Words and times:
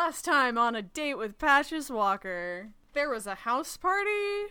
last 0.00 0.24
time 0.24 0.56
on 0.56 0.74
a 0.74 0.80
date 0.80 1.18
with 1.18 1.36
Patches 1.36 1.90
Walker, 1.90 2.70
there 2.94 3.10
was 3.10 3.26
a 3.26 3.34
house 3.34 3.76
party. 3.76 4.46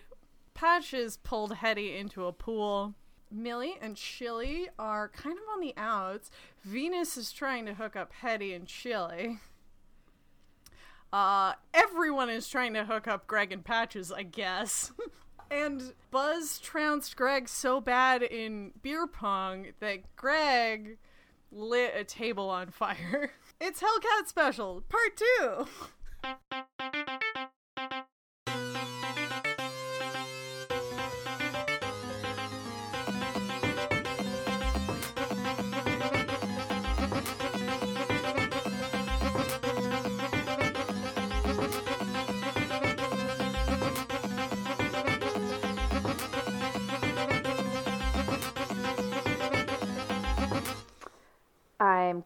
Patches 0.53 1.17
pulled 1.17 1.55
Hetty 1.55 1.97
into 1.97 2.27
a 2.27 2.31
pool. 2.31 2.93
Millie 3.31 3.75
and 3.81 3.95
Chili 3.95 4.69
are 4.77 5.07
kind 5.09 5.39
of 5.39 5.43
on 5.51 5.59
the 5.59 5.73
outs. 5.75 6.29
Venus 6.63 7.17
is 7.17 7.31
trying 7.31 7.65
to 7.65 7.73
hook 7.73 7.95
up 7.95 8.13
Hetty 8.13 8.53
and 8.53 8.67
Chili. 8.67 9.39
Uh, 11.11 11.53
everyone 11.73 12.29
is 12.29 12.47
trying 12.47 12.75
to 12.75 12.85
hook 12.85 13.07
up 13.07 13.25
Greg 13.25 13.51
and 13.51 13.65
Patches, 13.65 14.11
I 14.11 14.21
guess. 14.21 14.91
and 15.49 15.95
Buzz 16.11 16.59
trounced 16.59 17.15
Greg 17.15 17.49
so 17.49 17.81
bad 17.81 18.21
in 18.21 18.73
beer 18.83 19.07
pong 19.07 19.69
that 19.79 20.15
Greg 20.15 20.99
lit 21.51 21.93
a 21.95 22.03
table 22.03 22.51
on 22.51 22.69
fire. 22.69 23.31
It's 23.61 23.81
Hellcat 23.81 24.25
Special, 24.27 24.83
Part 24.87 25.17
2! 25.17 25.67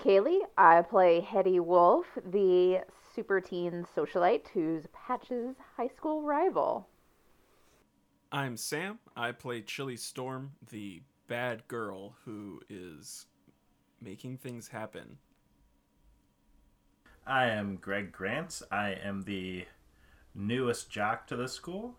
Kaylee. 0.03 0.41
I 0.57 0.81
play 0.81 1.21
Hetty 1.21 1.61
Wolf, 1.61 2.05
the 2.25 2.81
super 3.15 3.39
teen 3.39 3.85
socialite 3.95 4.49
who's 4.53 4.85
Patch's 4.91 5.55
high 5.77 5.87
school 5.87 6.23
rival. 6.23 6.89
I'm 8.29 8.57
Sam. 8.57 8.99
I 9.15 9.31
play 9.31 9.61
Chili 9.61 9.95
Storm, 9.95 10.51
the 10.69 11.03
bad 11.29 11.65
girl 11.69 12.15
who 12.25 12.59
is 12.69 13.27
making 14.01 14.39
things 14.39 14.67
happen. 14.67 15.19
I 17.25 17.45
am 17.45 17.77
Greg 17.77 18.11
Grant. 18.11 18.61
I 18.69 18.97
am 19.01 19.21
the 19.21 19.65
newest 20.35 20.89
jock 20.89 21.27
to 21.27 21.37
the 21.37 21.47
school, 21.47 21.95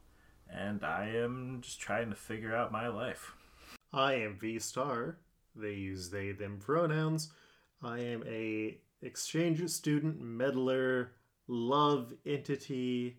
and 0.51 0.85
I 0.85 1.09
am 1.09 1.61
just 1.63 1.81
trying 1.81 2.11
to 2.11 2.17
figure 2.17 2.55
out 2.55 2.71
my 2.71 2.87
life. 2.89 3.33
I 3.95 4.15
am 4.17 4.37
V 4.39 4.59
Star. 4.59 5.17
They 5.57 5.73
use 5.73 6.11
they 6.11 6.33
them 6.33 6.59
pronouns. 6.59 7.33
I 7.83 7.99
am 8.01 8.25
a 8.27 8.79
exchange 9.03 9.69
student, 9.71 10.21
meddler, 10.21 11.13
love 11.49 12.13
entity, 12.25 13.19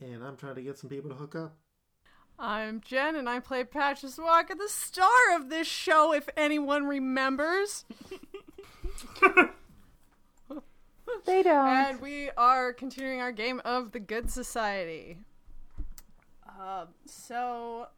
and 0.00 0.24
I'm 0.24 0.36
trying 0.36 0.54
to 0.56 0.62
get 0.62 0.78
some 0.78 0.90
people 0.90 1.10
to 1.10 1.16
hook 1.16 1.34
up. 1.34 1.56
I'm 2.38 2.80
Jen, 2.82 3.16
and 3.16 3.28
I 3.28 3.40
play 3.40 3.64
Patches 3.64 4.18
Walker, 4.18 4.54
the 4.54 4.68
star 4.68 5.34
of 5.34 5.48
this 5.48 5.66
show, 5.66 6.12
if 6.12 6.28
anyone 6.36 6.84
remembers. 6.86 7.84
They 11.24 11.42
don't. 11.42 11.66
And 11.66 12.00
we 12.00 12.30
are 12.36 12.72
continuing 12.72 13.20
our 13.20 13.32
game 13.32 13.60
of 13.64 13.90
the 13.90 13.98
Good 13.98 14.30
Society. 14.30 15.18
Uh, 16.48 16.86
so 17.04 17.88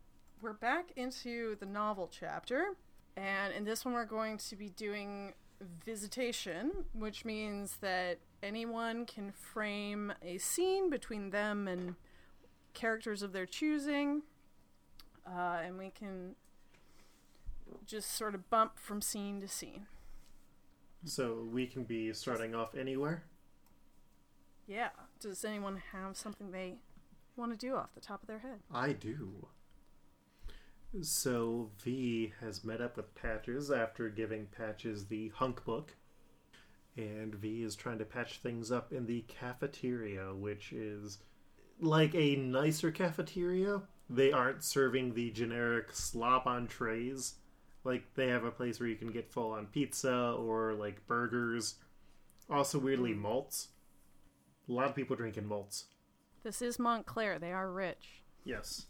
we're 0.41 0.55
back 0.55 0.93
into 0.97 1.57
the 1.61 1.67
novel 1.67 2.11
chapter, 2.11 2.69
and 3.17 3.53
in 3.53 3.65
this 3.65 3.85
one, 3.85 3.93
we're 3.93 4.07
going 4.07 4.39
to 4.39 4.57
be 4.57 4.71
doing 4.71 5.35
visitation, 5.61 6.71
which 6.93 7.25
means 7.25 7.79
that 7.81 8.19
anyone 8.43 9.07
can 9.07 9.33
frame 9.33 10.13
a 10.23 10.39
scene 10.39 10.91
between 10.91 11.31
them 11.31 11.67
and 11.67 11.95
characters 12.75 13.23
of 13.23 13.33
their 13.33 13.47
choosing, 13.47 14.23
uh, 15.27 15.59
and 15.65 15.79
we 15.79 15.91
can 15.91 16.37
just 17.87 18.13
sort 18.13 18.35
of 18.35 18.49
bump 18.51 18.79
from 18.79 19.01
scene 19.03 19.41
to 19.41 19.49
scene. 19.49 19.87
So 21.05 21.47
we 21.53 21.67
can 21.67 21.85
be 21.85 22.13
starting 22.13 22.55
off 22.55 22.75
anywhere. 22.75 23.25
Yeah. 24.67 24.91
Does 25.21 25.45
anyone 25.45 25.83
have 25.93 26.17
something 26.17 26.51
they 26.51 26.75
want 27.37 27.53
to 27.53 27.59
do 27.59 27.77
off 27.77 27.95
the 27.95 28.01
top 28.01 28.23
of 28.23 28.29
their 28.29 28.41
head? 28.41 28.61
I 28.73 28.93
do. 28.93 29.49
So 31.03 31.71
V 31.83 32.33
has 32.41 32.65
met 32.65 32.81
up 32.81 32.97
with 32.97 33.15
Patches 33.15 33.71
after 33.71 34.09
giving 34.09 34.47
Patches 34.47 35.07
the 35.07 35.29
hunk 35.29 35.65
book. 35.65 35.95
And 36.97 37.35
V 37.35 37.63
is 37.63 37.77
trying 37.77 37.99
to 37.99 38.05
patch 38.05 38.39
things 38.39 38.73
up 38.73 38.93
in 38.93 39.07
the 39.07 39.25
cafeteria, 39.29 40.35
which 40.35 40.73
is 40.73 41.19
like 41.81 42.15
a 42.15 42.37
nicer 42.37 42.91
cafeteria. 42.91 43.83
They 44.11 44.33
aren't 44.33 44.65
serving 44.65 45.15
the 45.15 45.31
generic 45.31 45.93
slop 45.93 46.47
on 46.47 46.67
trays. 46.67 47.35
Like 47.85 48.15
they 48.15 48.29
have 48.29 48.45
a 48.45 48.51
place 48.51 48.81
where 48.81 48.89
you 48.89 48.97
can 48.97 49.13
get 49.13 49.31
full 49.31 49.53
on 49.53 49.67
pizza 49.67 50.35
or 50.37 50.75
like 50.75 51.07
burgers. 51.07 51.77
Also 52.51 52.79
weirdly 52.79 53.13
hmm. 53.13 53.21
malts. 53.21 53.69
A 54.69 54.73
lot 54.73 54.89
of 54.89 54.97
people 54.97 55.17
drinking 55.17 55.47
malts. 55.47 55.85
This 56.43 56.61
is 56.61 56.79
Montclair. 56.79 57.39
They 57.39 57.53
are 57.53 57.71
rich. 57.71 58.23
Yes. 58.45 58.87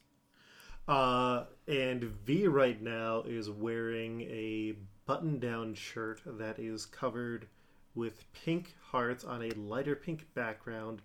Uh, 0.89 1.45
and 1.67 2.03
V 2.03 2.49
right 2.49 2.81
now 2.81 3.23
is 3.27 3.51
wearing 3.51 4.23
a 4.23 4.75
button 5.05 5.39
down 5.39 5.75
shirt 5.75 6.21
that 6.25 6.59
is 6.59 6.87
covered 6.87 7.47
with 7.95 8.25
pink 8.33 8.75
hearts 8.81 9.23
on 9.23 9.43
a 9.43 9.51
lighter 9.51 9.95
pink 9.95 10.27
background, 10.35 11.03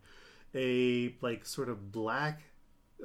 a 0.56 1.14
like 1.22 1.46
sort 1.46 1.68
of 1.68 1.92
black 1.92 2.44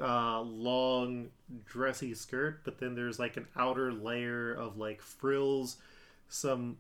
uh, 0.01 0.41
long 0.41 1.31
dressy 1.67 2.15
skirt, 2.15 2.61
but 2.65 2.79
then 2.79 2.95
there's 2.95 3.19
like 3.19 3.37
an 3.37 3.47
outer 3.57 3.93
layer 3.93 4.53
of 4.53 4.77
like 4.77 5.03
frills, 5.03 5.79
some 6.29 6.77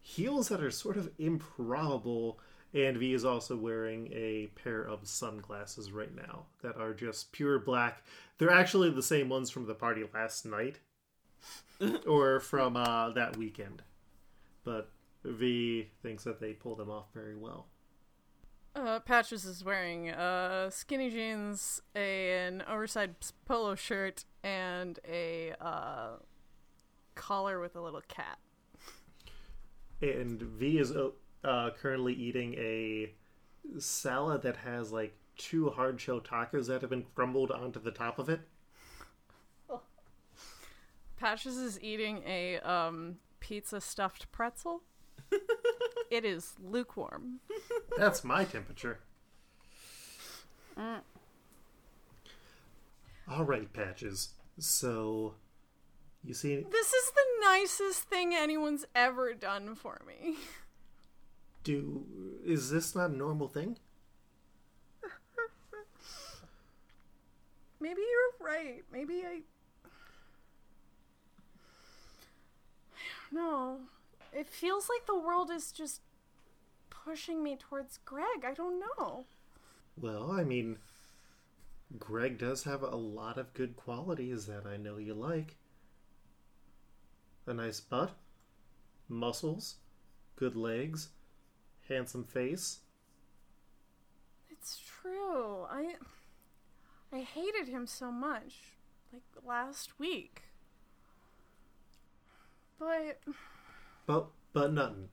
heels 0.00 0.48
that 0.48 0.60
are 0.62 0.70
sort 0.70 0.96
of 0.96 1.10
improbable, 1.18 2.40
and 2.74 2.96
V 2.96 3.12
is 3.14 3.24
also 3.24 3.56
wearing 3.56 4.08
a 4.12 4.48
pair 4.56 4.82
of 4.82 5.06
sunglasses 5.06 5.92
right 5.92 6.14
now 6.14 6.44
that 6.62 6.76
are 6.76 6.92
just 6.92 7.32
pure 7.32 7.58
black. 7.58 8.02
They're 8.38 8.50
actually 8.50 8.90
the 8.90 9.02
same 9.02 9.28
ones 9.28 9.50
from 9.50 9.66
the 9.66 9.74
party 9.74 10.04
last 10.12 10.44
night 10.44 10.80
or 12.06 12.40
from 12.40 12.76
uh, 12.76 13.10
that 13.10 13.36
weekend. 13.36 13.82
But 14.64 14.90
V 15.24 15.88
thinks 16.02 16.24
that 16.24 16.40
they 16.40 16.52
pull 16.52 16.74
them 16.74 16.90
off 16.90 17.06
very 17.14 17.36
well. 17.36 17.66
Uh, 18.74 19.00
Patches 19.00 19.46
is 19.46 19.64
wearing 19.64 20.10
uh, 20.10 20.68
skinny 20.68 21.08
jeans, 21.08 21.80
an 21.94 22.62
oversized 22.68 23.32
polo 23.46 23.74
shirt, 23.74 24.26
and 24.44 24.98
a 25.08 25.54
uh, 25.58 26.16
collar 27.14 27.58
with 27.58 27.74
a 27.74 27.80
little 27.80 28.02
cat. 28.06 28.38
And 30.02 30.42
V 30.42 30.78
is 30.78 30.92
uh, 30.92 31.70
currently 31.80 32.12
eating 32.12 32.54
a 32.58 33.14
salad 33.78 34.42
that 34.42 34.58
has 34.58 34.92
like 34.92 35.16
two 35.36 35.70
hard 35.70 36.00
shell 36.00 36.20
tacos 36.20 36.66
that 36.66 36.80
have 36.80 36.90
been 36.90 37.06
crumbled 37.14 37.50
onto 37.50 37.80
the 37.80 37.90
top 37.90 38.18
of 38.18 38.28
it. 38.28 38.40
Patches 41.16 41.56
is 41.56 41.80
eating 41.80 42.22
a 42.26 42.58
um, 42.58 43.16
pizza 43.40 43.80
stuffed 43.80 44.30
pretzel. 44.32 44.82
it 46.10 46.24
is 46.24 46.54
lukewarm. 46.62 47.40
That's 47.96 48.22
my 48.22 48.44
temperature. 48.44 49.00
Mm. 50.78 51.00
All 53.30 53.44
right, 53.44 53.72
Patches. 53.72 54.34
So, 54.58 55.34
you 56.22 56.34
see, 56.34 56.64
This 56.70 56.92
is 56.92 57.10
the 57.12 57.46
nicest 57.46 58.02
thing 58.04 58.34
anyone's 58.34 58.84
ever 58.94 59.32
done 59.32 59.74
for 59.74 60.00
me. 60.06 60.36
do 61.64 62.04
is 62.44 62.70
this 62.70 62.94
not 62.94 63.10
a 63.10 63.16
normal 63.16 63.48
thing? 63.48 63.78
Maybe 67.80 68.00
you're 68.00 68.46
right. 68.48 68.82
Maybe 68.92 69.22
I. 69.26 69.40
No. 73.30 73.80
It 74.32 74.48
feels 74.48 74.88
like 74.88 75.06
the 75.06 75.18
world 75.18 75.50
is 75.50 75.72
just 75.72 76.00
pushing 76.90 77.42
me 77.42 77.56
towards 77.56 77.98
Greg. 78.04 78.44
I 78.44 78.52
don't 78.52 78.80
know. 78.80 79.26
Well, 79.98 80.30
I 80.32 80.44
mean, 80.44 80.78
Greg 81.98 82.38
does 82.38 82.64
have 82.64 82.82
a 82.82 82.96
lot 82.96 83.38
of 83.38 83.54
good 83.54 83.76
qualities 83.76 84.46
that 84.46 84.66
I 84.66 84.76
know 84.76 84.98
you 84.98 85.14
like. 85.14 85.56
A 87.46 87.54
nice 87.54 87.80
butt, 87.80 88.16
muscles, 89.08 89.76
good 90.34 90.56
legs, 90.56 91.10
handsome 91.88 92.24
face. 92.24 92.80
It's 94.50 94.78
true. 94.78 95.64
I 95.70 95.94
I 97.12 97.20
hated 97.20 97.68
him 97.68 97.86
so 97.86 98.10
much 98.10 98.74
like 99.12 99.22
last 99.44 99.98
week. 99.98 100.42
But 102.78 103.20
But 104.06 104.26
but 104.52 104.72
nothing. 104.72 105.08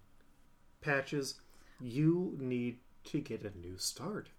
Patches, 0.81 1.35
you 1.79 2.35
need 2.39 2.79
to 3.05 3.19
get 3.19 3.43
a 3.43 3.57
new 3.57 3.77
start. 3.77 4.29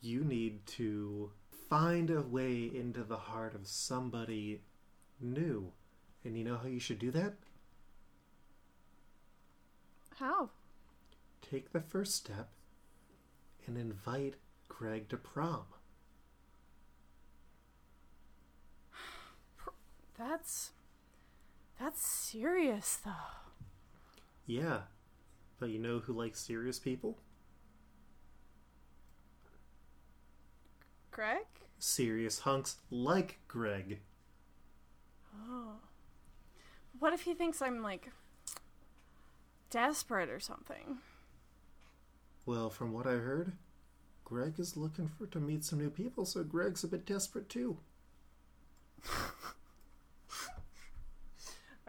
You 0.00 0.22
need 0.24 0.66
to 0.66 1.30
find 1.68 2.10
a 2.10 2.20
way 2.20 2.70
into 2.72 3.02
the 3.02 3.16
heart 3.16 3.54
of 3.54 3.66
somebody 3.66 4.62
new. 5.20 5.72
And 6.24 6.36
you 6.38 6.44
know 6.44 6.56
how 6.56 6.68
you 6.68 6.78
should 6.80 6.98
do 6.98 7.10
that? 7.12 7.34
How? 10.16 10.50
Take 11.42 11.72
the 11.72 11.80
first 11.80 12.14
step 12.14 12.50
and 13.66 13.76
invite 13.76 14.34
Greg 14.68 15.08
to 15.08 15.16
prom. 15.16 15.64
That's 20.18 20.70
that's 21.80 22.06
serious 22.06 22.98
though. 23.04 23.10
Yeah, 24.46 24.82
but 25.58 25.70
you 25.70 25.78
know 25.78 25.98
who 26.00 26.12
likes 26.12 26.40
serious 26.40 26.78
people? 26.78 27.18
Greg? 31.10 31.46
Serious 31.78 32.40
hunks 32.40 32.76
like 32.90 33.38
Greg. 33.48 34.00
Oh. 35.48 35.76
What 36.98 37.12
if 37.12 37.22
he 37.22 37.34
thinks 37.34 37.62
I'm 37.62 37.82
like 37.82 38.10
desperate 39.70 40.28
or 40.28 40.40
something? 40.40 40.98
Well, 42.46 42.68
from 42.70 42.92
what 42.92 43.06
I 43.06 43.12
heard, 43.12 43.52
Greg 44.24 44.54
is 44.58 44.76
looking 44.76 45.08
for 45.08 45.26
to 45.26 45.40
meet 45.40 45.64
some 45.64 45.78
new 45.78 45.90
people, 45.90 46.24
so 46.24 46.42
Greg's 46.44 46.84
a 46.84 46.88
bit 46.88 47.06
desperate 47.06 47.48
too. 47.48 47.78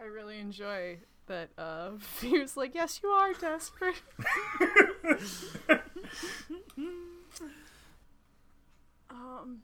I 0.06 0.08
really 0.08 0.38
enjoy 0.38 0.98
that 1.26 1.48
uh 1.58 1.90
he 2.20 2.38
was 2.38 2.56
like, 2.56 2.76
Yes, 2.76 3.00
you 3.02 3.08
are 3.08 3.32
desperate. 3.34 3.96
um 9.10 9.62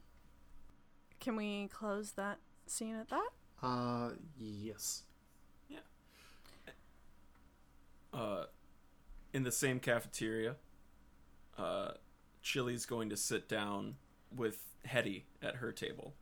Can 1.21 1.37
we 1.37 1.69
close 1.71 2.11
that 2.11 2.39
scene 2.67 2.95
at 2.95 3.07
that? 3.09 3.29
Uh, 3.61 4.09
yes. 4.37 5.03
Yeah. 5.69 5.77
Uh, 8.13 8.43
in 9.31 9.43
the 9.43 9.51
same 9.53 9.79
cafeteria, 9.79 10.57
uh, 11.57 11.91
Chili's 12.41 12.85
going 12.85 13.09
to 13.09 13.15
sit 13.15 13.47
down 13.47 13.95
with 14.35 14.59
Hetty 14.83 15.23
at 15.41 15.55
her 15.55 15.71
table, 15.71 16.13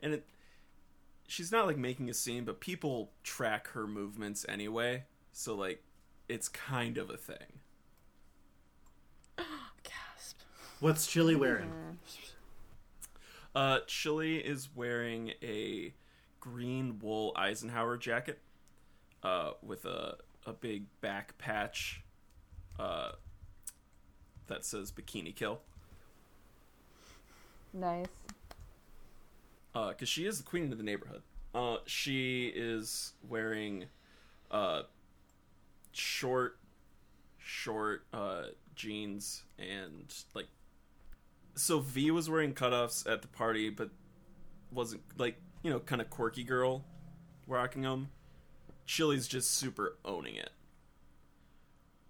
and 0.00 0.14
it. 0.14 0.26
She's 1.26 1.50
not 1.50 1.66
like 1.66 1.76
making 1.76 2.08
a 2.08 2.14
scene, 2.14 2.44
but 2.44 2.60
people 2.60 3.10
track 3.22 3.68
her 3.68 3.86
movements 3.86 4.46
anyway, 4.48 5.04
so 5.32 5.54
like, 5.54 5.82
it's 6.28 6.48
kind 6.48 6.98
of 6.98 7.10
a 7.10 7.16
thing. 7.16 7.60
Gasp. 9.36 10.38
What's 10.80 11.06
Chili 11.06 11.34
wearing? 11.34 11.72
Uh, 13.54 13.80
Chili 13.86 14.36
is 14.36 14.68
wearing 14.74 15.32
a 15.42 15.92
green 16.40 16.98
wool 17.00 17.32
Eisenhower 17.36 17.96
jacket, 17.96 18.40
uh, 19.22 19.52
with 19.62 19.84
a 19.84 20.18
a 20.46 20.52
big 20.52 20.84
back 21.00 21.36
patch, 21.38 22.04
uh, 22.78 23.12
that 24.46 24.64
says 24.64 24.92
Bikini 24.92 25.34
Kill. 25.34 25.60
Nice. 27.74 28.06
Uh, 29.76 29.92
cause 29.92 30.08
she 30.08 30.24
is 30.24 30.38
the 30.38 30.42
queen 30.42 30.72
of 30.72 30.78
the 30.78 30.84
neighborhood. 30.84 31.20
Uh, 31.54 31.76
she 31.84 32.46
is 32.46 33.12
wearing, 33.28 33.84
uh, 34.50 34.82
short, 35.92 36.58
short, 37.36 38.06
uh, 38.10 38.44
jeans 38.74 39.42
and 39.58 40.14
like. 40.32 40.46
So 41.56 41.80
V 41.80 42.10
was 42.10 42.30
wearing 42.30 42.54
cutoffs 42.54 43.06
at 43.06 43.20
the 43.20 43.28
party, 43.28 43.68
but 43.68 43.90
wasn't 44.72 45.02
like 45.18 45.36
you 45.62 45.70
know 45.70 45.80
kind 45.80 46.00
of 46.00 46.08
quirky 46.08 46.42
girl 46.42 46.82
rocking 47.46 47.82
them. 47.82 48.08
Chili's 48.86 49.28
just 49.28 49.50
super 49.50 49.98
owning 50.06 50.36
it. 50.36 50.52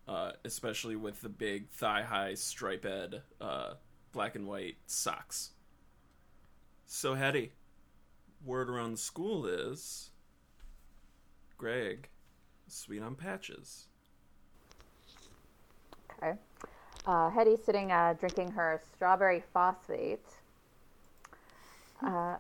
Uh, 0.07 0.31
especially 0.45 0.95
with 0.95 1.21
the 1.21 1.29
big 1.29 1.69
thigh 1.71 2.03
high 2.03 2.35
striped 2.35 2.87
uh, 3.41 3.75
black 4.13 4.37
and 4.37 4.47
white 4.47 4.77
socks. 4.87 5.51
So 6.87 7.15
Hetty, 7.15 7.53
word 8.45 8.71
around 8.71 8.93
the 8.93 8.99
school 8.99 9.45
is 9.45 10.11
Greg, 11.59 12.09
sweet 12.69 13.03
on 13.03 13.17
patches. 13.17 13.89
Okay. 16.17 16.39
Uh, 17.05 17.29
Hetty's 17.31 17.63
sitting 17.65 17.91
uh, 17.91 18.15
drinking 18.19 18.53
her 18.53 18.81
strawberry 18.95 19.43
phosphate. 19.53 20.25
Uh, 22.03 22.37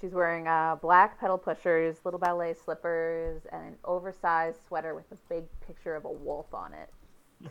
she's 0.00 0.12
wearing 0.12 0.46
uh, 0.46 0.76
black 0.80 1.18
pedal 1.18 1.38
pushers, 1.38 1.96
little 2.04 2.20
ballet 2.20 2.54
slippers, 2.54 3.42
and 3.50 3.62
an 3.62 3.76
oversized 3.84 4.58
sweater 4.68 4.94
with 4.94 5.10
a 5.10 5.16
big 5.28 5.44
picture 5.66 5.96
of 5.96 6.04
a 6.04 6.10
wolf 6.10 6.52
on 6.54 6.72
it. 6.74 6.90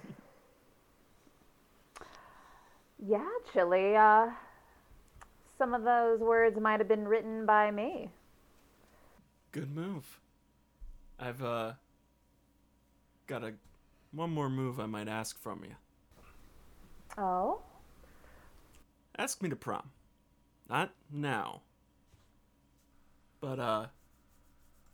yeah, 3.05 3.27
Chili. 3.51 3.95
Uh, 3.95 4.27
some 5.59 5.73
of 5.73 5.83
those 5.83 6.19
words 6.21 6.59
might 6.59 6.79
have 6.79 6.87
been 6.87 7.07
written 7.07 7.45
by 7.45 7.69
me. 7.69 8.09
Good 9.51 9.75
move. 9.75 10.19
I've 11.19 11.43
uh 11.43 11.73
got 13.27 13.43
a 13.43 13.53
one 14.11 14.31
more 14.31 14.49
move 14.49 14.79
I 14.79 14.85
might 14.87 15.07
ask 15.07 15.37
from 15.37 15.63
you. 15.63 15.75
Oh? 17.17 17.61
Ask 19.17 19.43
me 19.43 19.49
to 19.49 19.55
prom. 19.55 19.91
Not 20.69 20.93
now. 21.11 21.61
But 23.41 23.59
uh 23.59 23.85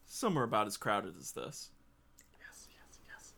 somewhere 0.08 0.46
about 0.46 0.68
as 0.68 0.78
crowded 0.78 1.14
as 1.20 1.32
this. 1.32 1.70
Yes, 2.40 2.68
yes, 2.72 3.00
yes. 3.08 3.34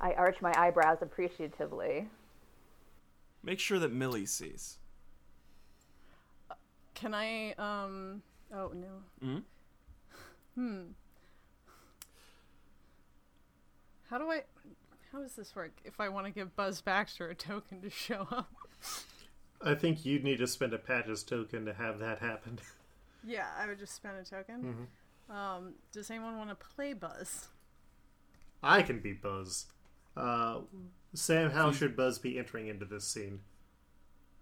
I 0.00 0.12
arch 0.12 0.40
my 0.40 0.54
eyebrows 0.56 0.98
appreciatively. 1.02 2.08
Make 3.42 3.58
sure 3.58 3.78
that 3.78 3.92
Millie 3.92 4.26
sees. 4.26 4.76
Can 7.00 7.14
I 7.14 7.52
um 7.52 8.22
oh 8.54 8.72
no. 8.74 8.88
Hmm? 9.22 9.38
Hmm. 10.54 10.82
How 14.10 14.18
do 14.18 14.30
I 14.30 14.42
how 15.10 15.20
does 15.20 15.34
this 15.34 15.56
work 15.56 15.72
if 15.84 15.98
I 15.98 16.10
want 16.10 16.26
to 16.26 16.32
give 16.32 16.54
Buzz 16.56 16.82
Baxter 16.82 17.28
a 17.30 17.34
token 17.34 17.80
to 17.80 17.90
show 17.90 18.26
up? 18.30 18.52
I 19.62 19.74
think 19.74 20.04
you'd 20.04 20.24
need 20.24 20.38
to 20.38 20.46
spend 20.46 20.74
a 20.74 20.78
patches 20.78 21.22
token 21.22 21.64
to 21.66 21.72
have 21.74 21.98
that 22.00 22.18
happen. 22.18 22.58
Yeah, 23.22 23.46
I 23.58 23.66
would 23.66 23.78
just 23.78 23.94
spend 23.94 24.16
a 24.18 24.24
token. 24.24 24.86
Um, 25.28 25.74
does 25.92 26.10
anyone 26.10 26.38
want 26.38 26.48
to 26.50 26.54
play 26.54 26.94
Buzz? 26.94 27.48
I 28.62 28.82
can 28.82 29.00
be 29.00 29.12
Buzz. 29.12 29.66
Uh, 30.16 30.60
Sam, 31.14 31.50
how 31.50 31.70
should 31.70 31.96
Buzz 31.96 32.18
be 32.18 32.38
entering 32.38 32.68
into 32.68 32.84
this 32.84 33.06
scene? 33.06 33.40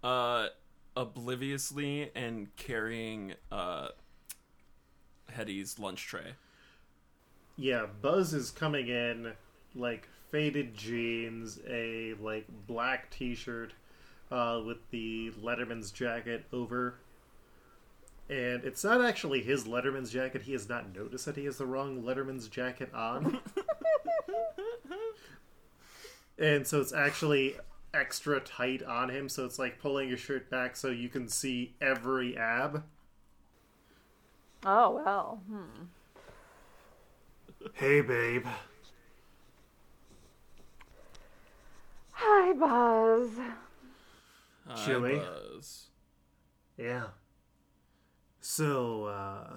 Uh 0.01 0.47
obliviously 0.95 2.11
and 2.15 2.55
carrying 2.55 3.33
uh 3.51 3.89
Hetty's 5.31 5.79
lunch 5.79 6.05
tray. 6.05 6.33
Yeah, 7.55 7.87
Buzz 8.01 8.33
is 8.33 8.51
coming 8.51 8.87
in 8.87 9.33
like 9.75 10.07
faded 10.31 10.75
jeans, 10.75 11.59
a 11.67 12.13
like 12.15 12.45
black 12.67 13.09
T-shirt 13.09 13.73
uh, 14.31 14.61
with 14.65 14.77
the 14.91 15.31
Letterman's 15.41 15.91
jacket 15.91 16.45
over, 16.53 16.95
and 18.29 18.63
it's 18.63 18.83
not 18.83 19.03
actually 19.03 19.41
his 19.41 19.65
Letterman's 19.65 20.11
jacket. 20.11 20.43
He 20.43 20.53
has 20.53 20.69
not 20.69 20.95
noticed 20.95 21.25
that 21.25 21.35
he 21.35 21.45
has 21.45 21.57
the 21.57 21.65
wrong 21.65 22.03
Letterman's 22.03 22.47
jacket 22.47 22.93
on, 22.93 23.39
and 26.39 26.65
so 26.65 26.79
it's 26.79 26.93
actually 26.93 27.55
extra 27.93 28.39
tight 28.39 28.83
on 28.83 29.09
him. 29.09 29.29
So 29.29 29.45
it's 29.45 29.59
like 29.59 29.79
pulling 29.79 30.09
your 30.09 30.17
shirt 30.17 30.49
back 30.49 30.75
so 30.75 30.89
you 30.89 31.09
can 31.09 31.27
see 31.27 31.75
every 31.81 32.37
ab. 32.37 32.83
Oh, 34.65 35.01
well. 35.03 35.41
Hmm. 35.49 35.85
Hey, 37.73 38.01
babe. 38.01 38.45
Hi, 42.11 42.53
Buzz. 42.53 43.31
Hi, 44.67 44.85
Chili? 44.85 45.17
Buzz. 45.17 45.87
Yeah. 46.77 47.07
So, 48.41 49.05
uh. 49.05 49.53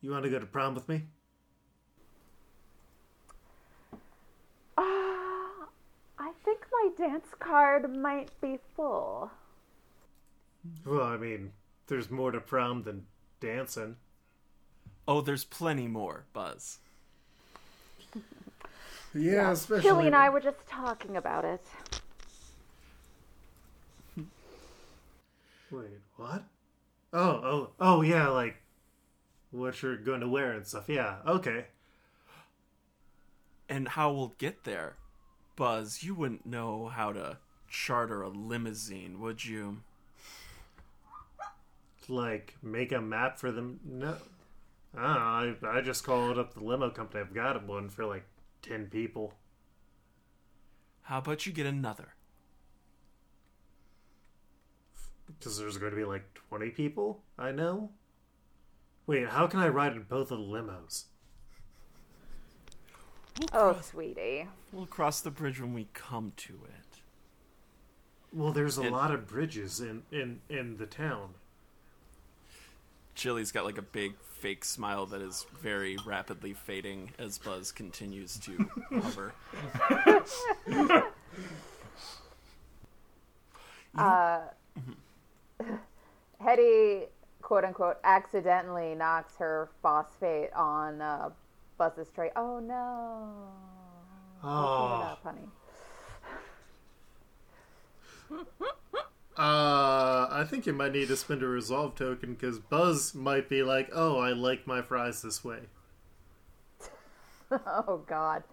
You 0.00 0.10
want 0.10 0.24
to 0.24 0.30
go 0.30 0.40
to 0.40 0.46
prom 0.46 0.74
with 0.74 0.88
me? 0.88 1.04
Uh, 4.76 4.80
I 6.22 6.30
think 6.44 6.60
my 6.70 6.88
dance 6.96 7.26
card 7.40 7.96
might 7.96 8.30
be 8.40 8.60
full. 8.76 9.32
Well, 10.86 11.02
I 11.02 11.16
mean, 11.16 11.50
there's 11.88 12.12
more 12.12 12.30
to 12.30 12.40
prom 12.40 12.84
than 12.84 13.06
dancing. 13.40 13.96
Oh, 15.08 15.20
there's 15.20 15.44
plenty 15.44 15.88
more, 15.88 16.24
Buzz. 16.32 16.78
Yeah, 19.14 19.50
especially. 19.50 19.82
Chili 19.82 20.06
and 20.06 20.16
I 20.16 20.30
were 20.30 20.40
just 20.40 20.66
talking 20.66 21.18
about 21.18 21.44
it. 21.44 21.60
Wait, 25.70 26.00
what? 26.16 26.44
Oh, 27.12 27.28
oh, 27.44 27.70
oh, 27.78 28.00
yeah, 28.00 28.28
like 28.28 28.56
what 29.50 29.82
you're 29.82 29.98
going 29.98 30.20
to 30.20 30.28
wear 30.28 30.52
and 30.52 30.66
stuff. 30.66 30.88
Yeah, 30.88 31.16
okay. 31.26 31.66
And 33.68 33.86
how 33.86 34.12
we'll 34.12 34.32
get 34.38 34.64
there. 34.64 34.96
Buzz, 35.56 36.02
you 36.02 36.14
wouldn't 36.14 36.46
know 36.46 36.88
how 36.88 37.12
to 37.12 37.38
charter 37.68 38.22
a 38.22 38.28
limousine, 38.28 39.20
would 39.20 39.44
you? 39.44 39.78
Like 42.08 42.56
make 42.62 42.92
a 42.92 43.00
map 43.00 43.38
for 43.38 43.52
them. 43.52 43.80
No, 43.84 44.16
I 44.96 45.54
I 45.62 45.80
just 45.80 46.04
called 46.04 46.38
up 46.38 46.54
the 46.54 46.64
limo 46.64 46.90
company. 46.90 47.20
I've 47.20 47.34
got 47.34 47.64
one 47.66 47.88
for 47.88 48.04
like 48.04 48.24
ten 48.60 48.86
people. 48.86 49.34
How 51.02 51.18
about 51.18 51.46
you 51.46 51.52
get 51.52 51.66
another? 51.66 52.14
Because 55.26 55.58
there's 55.58 55.78
going 55.78 55.92
to 55.92 55.96
be 55.96 56.04
like 56.04 56.34
twenty 56.34 56.70
people. 56.70 57.22
I 57.38 57.52
know. 57.52 57.90
Wait, 59.06 59.28
how 59.28 59.46
can 59.46 59.60
I 59.60 59.68
ride 59.68 59.92
in 59.92 60.02
both 60.02 60.30
of 60.30 60.38
the 60.38 60.44
limos? 60.44 61.04
Oh, 63.52 63.78
sweetie. 63.82 64.46
We'll 64.72 64.86
cross 64.86 65.20
the 65.20 65.30
bridge 65.30 65.60
when 65.60 65.74
we 65.74 65.88
come 65.94 66.32
to 66.38 66.52
it. 66.64 67.00
Well, 68.32 68.52
there's 68.52 68.78
a 68.78 68.82
And- 68.82 68.92
lot 68.92 69.10
of 69.10 69.26
bridges 69.26 69.80
in 69.80 70.02
in 70.10 70.40
in 70.48 70.76
the 70.78 70.86
town. 70.86 71.34
Chili's 73.14 73.52
got 73.52 73.64
like 73.66 73.76
a 73.78 73.82
big 73.82 74.14
fake 74.18 74.64
smile 74.64 75.04
that 75.06 75.20
is 75.20 75.44
very 75.60 75.98
rapidly 76.06 76.54
fading 76.54 77.12
as 77.18 77.38
Buzz 77.38 77.70
continues 77.70 78.38
to 78.38 78.68
hover. 78.90 79.34
Uh, 83.96 84.40
Hetty, 86.40 87.02
quote 87.42 87.64
unquote, 87.64 87.98
accidentally 88.04 88.94
knocks 88.94 89.36
her 89.36 89.68
phosphate 89.82 90.52
on 90.54 91.00
uh, 91.02 91.30
Buzz's 91.82 92.10
tray. 92.14 92.30
Oh 92.36 92.60
no. 92.60 93.48
I'll 94.56 94.68
clean 94.68 94.92
it 94.92 95.00
Oh, 95.00 95.02
up, 95.02 95.20
honey. 95.24 95.48
uh, 99.36 100.28
I 100.30 100.44
think 100.48 100.66
you 100.66 100.72
might 100.72 100.92
need 100.92 101.08
to 101.08 101.16
spend 101.16 101.42
a 101.42 101.46
resolve 101.46 101.94
token 101.94 102.34
because 102.34 102.58
Buzz 102.58 103.14
might 103.14 103.48
be 103.48 103.62
like, 103.62 103.90
"Oh, 103.92 104.18
I 104.18 104.30
like 104.32 104.66
my 104.66 104.82
fries 104.82 105.22
this 105.22 105.44
way." 105.44 105.60
Oh 107.66 108.02
God. 108.06 108.44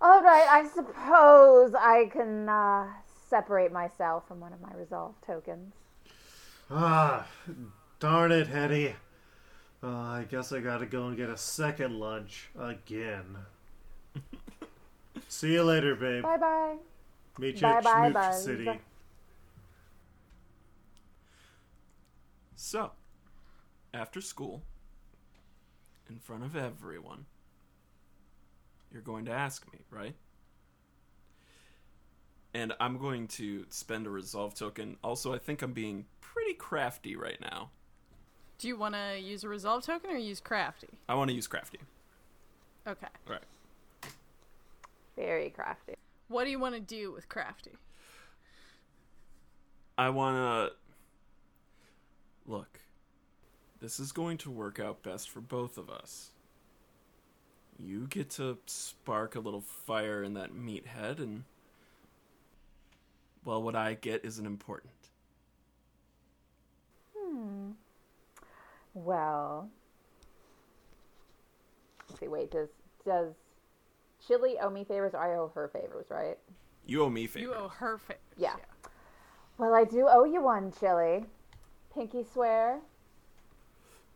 All 0.00 0.22
right, 0.22 0.46
I 0.50 0.66
suppose 0.66 1.74
I 1.74 2.06
can 2.12 2.48
uh, 2.48 2.86
separate 3.28 3.70
myself 3.72 4.26
from 4.26 4.40
one 4.40 4.52
of 4.52 4.60
my 4.60 4.72
resolve 4.74 5.14
tokens. 5.24 5.74
Ah, 6.70 7.26
darn 8.00 8.32
it, 8.32 8.48
Hetty. 8.48 8.96
Uh, 9.82 9.86
I 9.88 10.26
guess 10.30 10.52
I 10.52 10.60
gotta 10.60 10.86
go 10.86 11.06
and 11.06 11.16
get 11.16 11.30
a 11.30 11.36
second 11.36 11.98
lunch 11.98 12.50
again. 12.58 13.36
See 15.28 15.52
you 15.52 15.62
later, 15.64 15.94
babe. 15.94 16.22
Bye 16.22 16.36
bye. 16.36 16.76
Meet 17.38 17.60
you 17.62 17.66
at 17.68 17.84
Bye-bye, 17.84 18.10
Schmooch 18.10 18.12
Buzz. 18.12 18.44
City. 18.44 18.80
So, 22.56 22.90
after 23.94 24.20
school, 24.20 24.62
in 26.10 26.18
front 26.18 26.44
of 26.44 26.54
everyone, 26.54 27.24
you're 28.92 29.00
going 29.00 29.24
to 29.24 29.32
ask 29.32 29.64
me, 29.72 29.78
right? 29.90 30.14
And 32.52 32.74
I'm 32.80 32.98
going 32.98 33.28
to 33.28 33.64
spend 33.70 34.06
a 34.06 34.10
resolve 34.10 34.54
token. 34.54 34.98
Also, 35.02 35.32
I 35.32 35.38
think 35.38 35.62
I'm 35.62 35.72
being 35.72 36.04
pretty 36.20 36.54
crafty 36.54 37.16
right 37.16 37.40
now. 37.40 37.70
Do 38.60 38.68
you 38.68 38.76
want 38.76 38.94
to 38.94 39.18
use 39.18 39.42
a 39.42 39.48
resolve 39.48 39.84
token 39.84 40.10
or 40.10 40.18
use 40.18 40.38
crafty? 40.38 40.88
I 41.08 41.14
want 41.14 41.30
to 41.30 41.34
use 41.34 41.46
crafty. 41.46 41.78
Okay. 42.86 43.06
All 43.26 43.32
right. 43.32 44.12
Very 45.16 45.48
crafty. 45.48 45.94
What 46.28 46.44
do 46.44 46.50
you 46.50 46.58
want 46.58 46.74
to 46.74 46.80
do 46.80 47.10
with 47.10 47.26
crafty? 47.26 47.70
I 49.96 50.10
want 50.10 50.36
to 50.36 50.76
look. 52.52 52.80
This 53.80 53.98
is 53.98 54.12
going 54.12 54.36
to 54.38 54.50
work 54.50 54.78
out 54.78 55.02
best 55.02 55.30
for 55.30 55.40
both 55.40 55.78
of 55.78 55.88
us. 55.88 56.32
You 57.78 58.08
get 58.08 58.28
to 58.32 58.58
spark 58.66 59.36
a 59.36 59.40
little 59.40 59.62
fire 59.62 60.22
in 60.22 60.34
that 60.34 60.52
meathead, 60.52 61.18
and 61.18 61.44
well, 63.42 63.62
what 63.62 63.74
I 63.74 63.94
get 63.94 64.22
isn't 64.22 64.44
important. 64.44 64.92
Hmm. 67.16 67.70
Well, 69.04 69.68
let's 72.08 72.20
see. 72.20 72.28
Wait, 72.28 72.50
does 72.50 72.68
does 73.04 73.32
Chili 74.26 74.56
owe 74.60 74.70
me 74.70 74.84
favors? 74.84 75.14
Or 75.14 75.20
I 75.20 75.36
owe 75.36 75.50
her 75.54 75.68
favors, 75.68 76.06
right? 76.10 76.38
You 76.86 77.02
owe 77.02 77.10
me 77.10 77.26
favors. 77.26 77.48
You 77.48 77.54
owe 77.54 77.68
her 77.68 77.98
favors. 77.98 78.20
Yeah. 78.36 78.56
Well, 79.58 79.74
I 79.74 79.84
do 79.84 80.06
owe 80.10 80.24
you 80.24 80.42
one, 80.42 80.72
Chili. 80.78 81.24
Pinky 81.94 82.24
swear. 82.30 82.80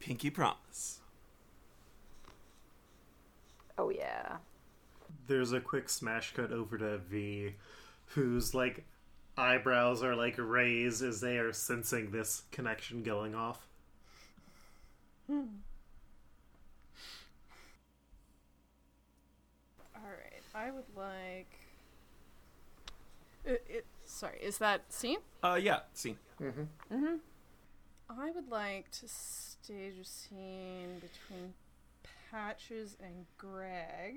Pinky 0.00 0.30
promise. 0.30 1.00
Oh 3.78 3.88
yeah. 3.90 4.36
There's 5.26 5.52
a 5.52 5.60
quick 5.60 5.88
smash 5.88 6.34
cut 6.34 6.52
over 6.52 6.76
to 6.76 6.98
V, 6.98 7.54
whose 8.08 8.54
like 8.54 8.84
eyebrows 9.38 10.02
are 10.02 10.14
like 10.14 10.34
raised 10.36 11.02
as 11.02 11.20
they 11.20 11.38
are 11.38 11.52
sensing 11.52 12.10
this 12.10 12.42
connection 12.52 13.02
going 13.02 13.34
off. 13.34 13.66
All 19.96 20.02
right. 20.02 20.42
I 20.54 20.70
would 20.70 20.84
like. 20.96 21.50
It, 23.44 23.64
it, 23.68 23.86
sorry, 24.04 24.38
is 24.42 24.58
that 24.58 24.92
scene? 24.92 25.18
Uh, 25.42 25.58
yeah. 25.60 25.80
scene. 25.92 26.18
Mm-hmm. 26.40 26.62
Mm-hmm. 26.94 27.16
I 28.18 28.30
would 28.30 28.50
like 28.50 28.90
to 28.92 29.08
stage 29.08 29.94
a 30.00 30.04
scene 30.04 31.00
between 31.00 31.54
Patches 32.30 32.96
and 33.02 33.26
Greg. 33.38 34.14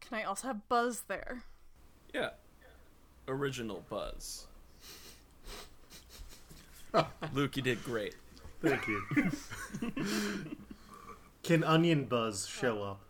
Can 0.00 0.18
I 0.18 0.24
also 0.24 0.48
have 0.48 0.68
Buzz 0.68 1.02
there? 1.08 1.44
yeah. 2.14 2.30
Original 3.28 3.84
Buzz. 3.88 4.46
Luke, 7.34 7.56
you 7.56 7.62
did 7.62 7.84
great. 7.84 8.14
Thank 8.62 8.86
you. 8.88 9.02
Can 11.42 11.64
Onion 11.64 12.04
Buzz 12.04 12.46
show 12.46 12.82
up? 12.82 13.00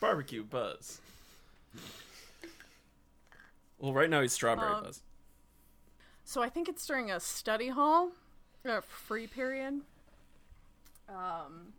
Barbecue 0.00 0.44
Buzz. 0.44 1.00
Well, 3.78 3.92
right 3.92 4.08
now 4.08 4.22
he's 4.22 4.32
Strawberry 4.32 4.72
Um, 4.72 4.84
Buzz. 4.84 5.02
So 6.24 6.42
I 6.42 6.48
think 6.48 6.68
it's 6.68 6.86
during 6.86 7.10
a 7.10 7.20
study 7.20 7.68
hall, 7.68 8.10
a 8.64 8.80
free 8.82 9.26
period. 9.26 9.80
Um, 11.08 11.72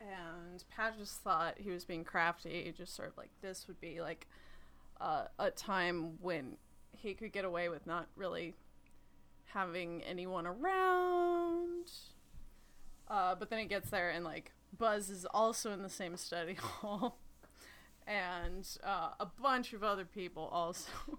and 0.00 0.62
just 0.98 1.20
thought 1.20 1.54
he 1.58 1.70
was 1.70 1.84
being 1.84 2.04
crafty, 2.04 2.72
just 2.76 2.94
sort 2.94 3.08
of 3.08 3.16
like 3.16 3.30
this 3.42 3.66
would 3.66 3.80
be 3.80 4.00
like 4.00 4.26
uh, 5.00 5.24
a 5.38 5.50
time 5.50 6.18
when 6.20 6.56
he 6.96 7.14
could 7.14 7.32
get 7.32 7.44
away 7.44 7.68
with 7.68 7.86
not 7.86 8.06
really 8.16 8.54
having 9.52 10.02
anyone 10.02 10.46
around. 10.46 11.90
Uh, 13.08 13.34
but 13.34 13.50
then 13.50 13.58
it 13.58 13.68
gets 13.68 13.90
there 13.90 14.10
and 14.10 14.24
like 14.24 14.52
Buzz 14.76 15.08
is 15.08 15.24
also 15.24 15.72
in 15.72 15.82
the 15.82 15.88
same 15.88 16.16
study 16.16 16.54
hall, 16.60 17.18
and 18.06 18.68
uh, 18.84 19.10
a 19.18 19.26
bunch 19.40 19.72
of 19.72 19.82
other 19.82 20.04
people 20.04 20.48
also. 20.52 20.90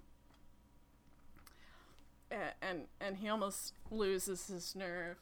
And 2.62 2.84
and 3.02 3.18
he 3.18 3.28
almost 3.28 3.74
loses 3.90 4.46
his 4.46 4.76
nerve 4.76 5.18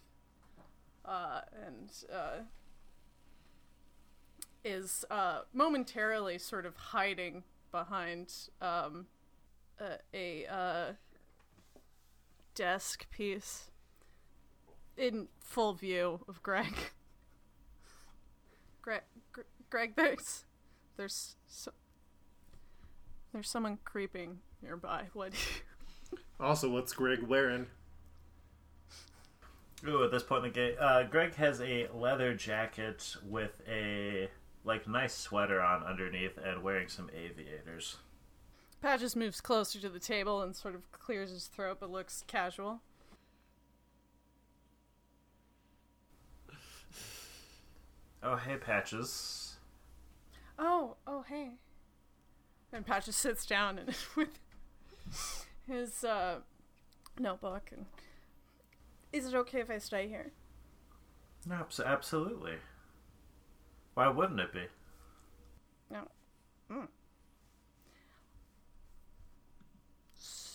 uh, 1.05 1.41
and 1.65 1.89
uh, 2.13 2.43
is 4.63 5.05
uh, 5.09 5.41
momentarily 5.53 6.37
sort 6.37 6.65
of 6.65 6.75
hiding 6.75 7.43
behind 7.71 8.33
um, 8.61 9.07
a, 9.79 9.97
a 10.13 10.53
uh, 10.53 10.91
desk 12.57 13.07
piece 13.11 13.69
in 14.97 15.27
full 15.39 15.73
view 15.73 16.21
of 16.27 16.41
Greg. 16.41 16.73
Greg, 18.81 19.01
Gre- 19.31 19.41
Greg, 19.69 19.93
there's 19.95 20.45
there's 20.97 21.35
so, 21.47 21.71
there's 23.31 23.47
someone 23.47 23.77
creeping 23.85 24.39
nearby. 24.61 25.03
What? 25.13 25.33
Also, 26.39 26.69
what's 26.69 26.93
Greg 26.93 27.23
wearing? 27.23 27.65
Ooh, 29.87 30.03
at 30.03 30.11
this 30.11 30.21
point 30.21 30.45
in 30.45 30.51
the 30.51 30.55
game, 30.55 30.75
uh, 30.79 31.01
Greg 31.01 31.33
has 31.33 31.59
a 31.61 31.87
leather 31.91 32.35
jacket 32.35 33.15
with 33.25 33.59
a 33.67 34.29
like 34.63 34.87
nice 34.87 35.15
sweater 35.15 35.59
on 35.59 35.83
underneath 35.83 36.37
and 36.37 36.61
wearing 36.61 36.89
some 36.89 37.09
aviators. 37.15 37.97
Patches 38.81 39.15
moves 39.15 39.41
closer 39.41 39.79
to 39.79 39.89
the 39.89 39.99
table 39.99 40.41
and 40.41 40.55
sort 40.55 40.75
of 40.75 40.91
clears 40.91 41.31
his 41.31 41.47
throat 41.47 41.77
but 41.79 41.89
looks 41.89 42.23
casual. 42.27 42.81
Oh, 48.23 48.35
hey, 48.35 48.57
Patches. 48.57 49.57
Oh, 50.59 50.95
oh, 51.05 51.23
hey. 51.27 51.51
And 52.73 52.85
Patches 52.85 53.15
sits 53.15 53.45
down 53.45 53.79
and 53.79 53.95
with 54.15 54.39
his 55.67 56.03
uh, 56.03 56.39
notebook 57.19 57.69
and 57.71 57.85
is 59.13 59.25
it 59.25 59.35
okay 59.35 59.61
if 59.61 59.69
I 59.69 59.77
stay 59.77 60.07
here? 60.07 60.31
No, 61.47 61.55
abs- 61.55 61.79
absolutely. 61.79 62.55
Why 63.93 64.09
wouldn't 64.09 64.39
it 64.39 64.53
be? 64.53 64.65
No. 65.89 66.07
Mm. 66.69 66.87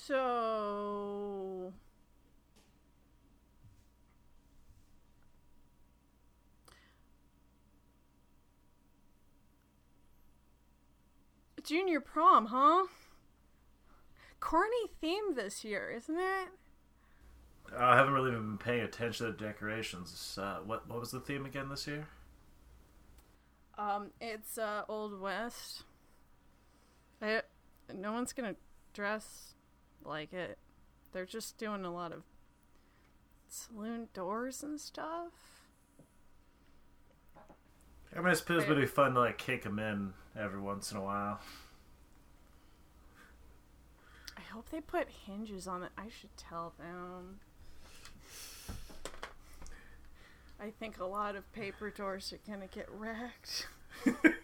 So. 0.05 1.73
Junior 11.63 12.01
prom, 12.01 12.47
huh? 12.47 12.87
Corny 14.41 14.71
theme 15.01 15.37
this 15.37 15.63
year, 15.63 15.93
isn't 15.97 16.19
it? 16.19 16.49
I 17.79 17.95
haven't 17.95 18.13
really 18.13 18.33
been 18.33 18.59
paying 18.59 18.81
attention 18.81 19.27
to 19.27 19.33
the 19.33 19.39
decorations. 19.39 20.37
Uh, 20.41 20.59
what 20.67 20.89
what 20.89 20.99
was 20.99 21.13
the 21.13 21.21
theme 21.21 21.47
again 21.47 21.69
this 21.69 21.87
year? 21.87 22.09
Um, 23.79 24.11
it's 24.21 24.59
uh, 24.59 24.83
Old 24.89 25.21
West. 25.21 25.85
I, 27.23 27.43
no 27.95 28.13
one's 28.13 28.33
gonna 28.33 28.57
dress 28.93 29.52
like 30.07 30.33
it. 30.33 30.59
They're 31.13 31.27
just 31.27 31.59
doing 31.59 31.85
a 31.85 31.93
lot 31.93 32.13
of 32.13 32.23
saloon 33.49 34.09
doors 34.15 34.63
and 34.63 34.81
stuff. 34.81 35.33
I 38.15 38.19
mean, 38.19 38.29
I 38.29 38.35
suppose 38.35 38.65
it'd 38.65 38.77
be 38.77 38.87
fun 38.87 39.15
to 39.15 39.21
like 39.21 39.39
kick 39.39 39.63
them 39.63 39.79
in 39.79 40.13
every 40.39 40.61
once 40.61 40.91
in 40.91 40.99
a 40.99 41.03
while. 41.03 41.41
I 44.37 44.41
hope 44.53 44.71
they 44.71 44.81
put 44.81 45.09
hinges 45.09 45.67
on 45.67 45.83
it. 45.83 45.91
I 45.97 46.09
should 46.21 46.37
tell 46.37 46.75
them. 46.79 47.41
I 50.61 50.71
think 50.79 51.01
a 51.01 51.05
lot 51.05 51.37
of 51.37 51.51
paper 51.53 51.91
doors 51.91 52.33
are 52.33 52.51
gonna 52.51 52.67
get 52.67 52.89
wrecked. 52.91 53.67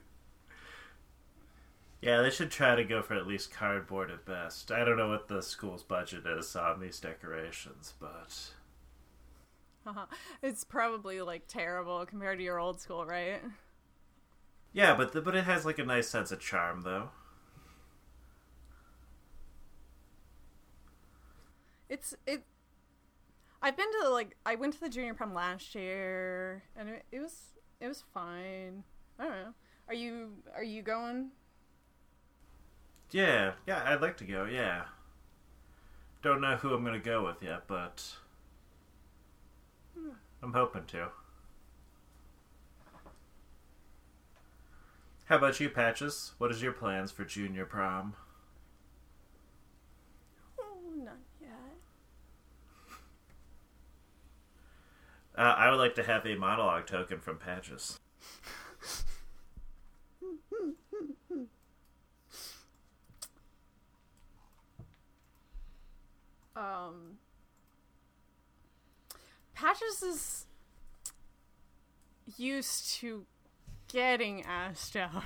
Yeah, 2.00 2.22
they 2.22 2.30
should 2.30 2.50
try 2.50 2.76
to 2.76 2.84
go 2.84 3.02
for 3.02 3.14
at 3.14 3.26
least 3.26 3.52
cardboard 3.52 4.10
at 4.10 4.24
best. 4.24 4.70
I 4.70 4.84
don't 4.84 4.96
know 4.96 5.08
what 5.08 5.28
the 5.28 5.42
school's 5.42 5.82
budget 5.82 6.26
is 6.26 6.54
on 6.54 6.80
these 6.80 7.00
decorations, 7.00 7.94
but 7.98 8.52
it's 10.42 10.64
probably 10.64 11.20
like 11.20 11.48
terrible 11.48 12.04
compared 12.06 12.38
to 12.38 12.44
your 12.44 12.58
old 12.60 12.80
school, 12.80 13.04
right? 13.04 13.42
yeah, 14.72 14.94
but 14.94 15.12
the, 15.12 15.20
but 15.20 15.34
it 15.34 15.44
has 15.44 15.64
like 15.64 15.78
a 15.78 15.84
nice 15.84 16.08
sense 16.08 16.30
of 16.30 16.40
charm 16.40 16.82
though. 16.82 17.10
It's 21.88 22.14
it. 22.26 22.44
I've 23.62 23.76
been 23.76 23.90
to 24.02 24.08
like 24.10 24.36
I 24.46 24.54
went 24.54 24.74
to 24.74 24.80
the 24.80 24.88
junior 24.88 25.14
prom 25.14 25.34
last 25.34 25.74
year, 25.74 26.62
and 26.76 26.88
it, 26.90 27.04
it 27.10 27.20
was 27.20 27.54
it 27.80 27.88
was 27.88 28.04
fine. 28.14 28.84
I 29.18 29.24
don't 29.24 29.32
know. 29.32 29.54
Are 29.88 29.94
you 29.94 30.30
are 30.54 30.62
you 30.64 30.82
going? 30.82 31.30
Yeah, 33.10 33.52
yeah, 33.66 33.82
I'd 33.86 34.02
like 34.02 34.16
to 34.18 34.24
go. 34.24 34.44
Yeah, 34.44 34.84
don't 36.22 36.40
know 36.40 36.56
who 36.56 36.74
I'm 36.74 36.84
gonna 36.84 36.98
go 36.98 37.24
with 37.24 37.42
yet, 37.42 37.62
but 37.66 38.04
I'm 40.42 40.52
hoping 40.52 40.84
to. 40.88 41.08
How 45.26 45.36
about 45.36 45.60
you, 45.60 45.68
Patches? 45.68 46.32
What 46.38 46.50
is 46.50 46.62
your 46.62 46.72
plans 46.72 47.12
for 47.12 47.24
junior 47.24 47.66
prom? 47.66 48.14
Oh, 50.58 50.64
not 50.96 51.18
yet. 51.40 51.50
Uh, 55.36 55.54
I 55.56 55.70
would 55.70 55.76
like 55.76 55.94
to 55.96 56.02
have 56.02 56.26
a 56.26 56.34
monologue 56.34 56.86
token 56.86 57.20
from 57.20 57.38
Patches. 57.38 57.98
Um, 66.58 67.18
Patches 69.54 70.02
is 70.02 70.46
used 72.36 72.90
to 72.96 73.26
getting 73.86 74.42
asked 74.44 74.96
out, 74.96 75.22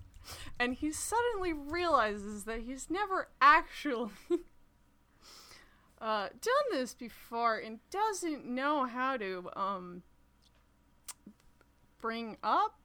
and 0.60 0.74
he 0.74 0.92
suddenly 0.92 1.52
realizes 1.52 2.44
that 2.44 2.60
he's 2.60 2.88
never 2.88 3.28
actually 3.40 4.12
uh, 6.00 6.28
done 6.40 6.64
this 6.70 6.94
before 6.94 7.56
and 7.56 7.80
doesn't 7.90 8.46
know 8.46 8.84
how 8.84 9.16
to 9.16 9.50
um 9.56 10.02
bring 12.00 12.36
up 12.44 12.78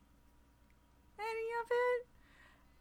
any 1.20 1.48
of 1.62 1.68
it. 1.70 2.11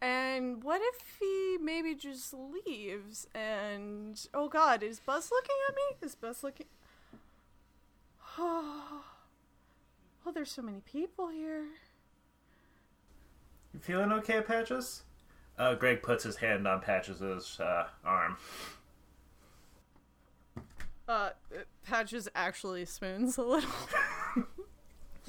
And 0.01 0.63
what 0.63 0.81
if 0.83 1.17
he 1.19 1.57
maybe 1.61 1.93
just 1.93 2.33
leaves 2.33 3.27
and 3.35 4.19
oh 4.33 4.49
god, 4.49 4.81
is 4.81 4.99
Buzz 4.99 5.29
looking 5.31 5.55
at 5.69 5.75
me? 5.75 6.07
Is 6.07 6.15
Buzz 6.15 6.43
looking 6.43 6.65
Oh, 8.37 9.03
oh 10.25 10.31
there's 10.31 10.51
so 10.51 10.63
many 10.63 10.81
people 10.81 11.29
here. 11.29 11.65
You 13.73 13.79
feeling 13.79 14.11
okay, 14.13 14.41
Patches? 14.41 15.03
Uh, 15.57 15.75
Greg 15.75 16.01
puts 16.01 16.23
his 16.23 16.37
hand 16.37 16.67
on 16.67 16.81
Patches' 16.81 17.59
uh, 17.59 17.87
arm. 18.03 18.37
Uh 21.07 21.29
Patches 21.85 22.27
actually 22.33 22.85
spoons 22.85 23.37
a 23.37 23.43
little. 23.43 23.69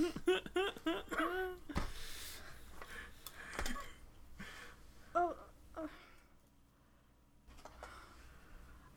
oh, 5.15 5.35
uh, 5.77 5.87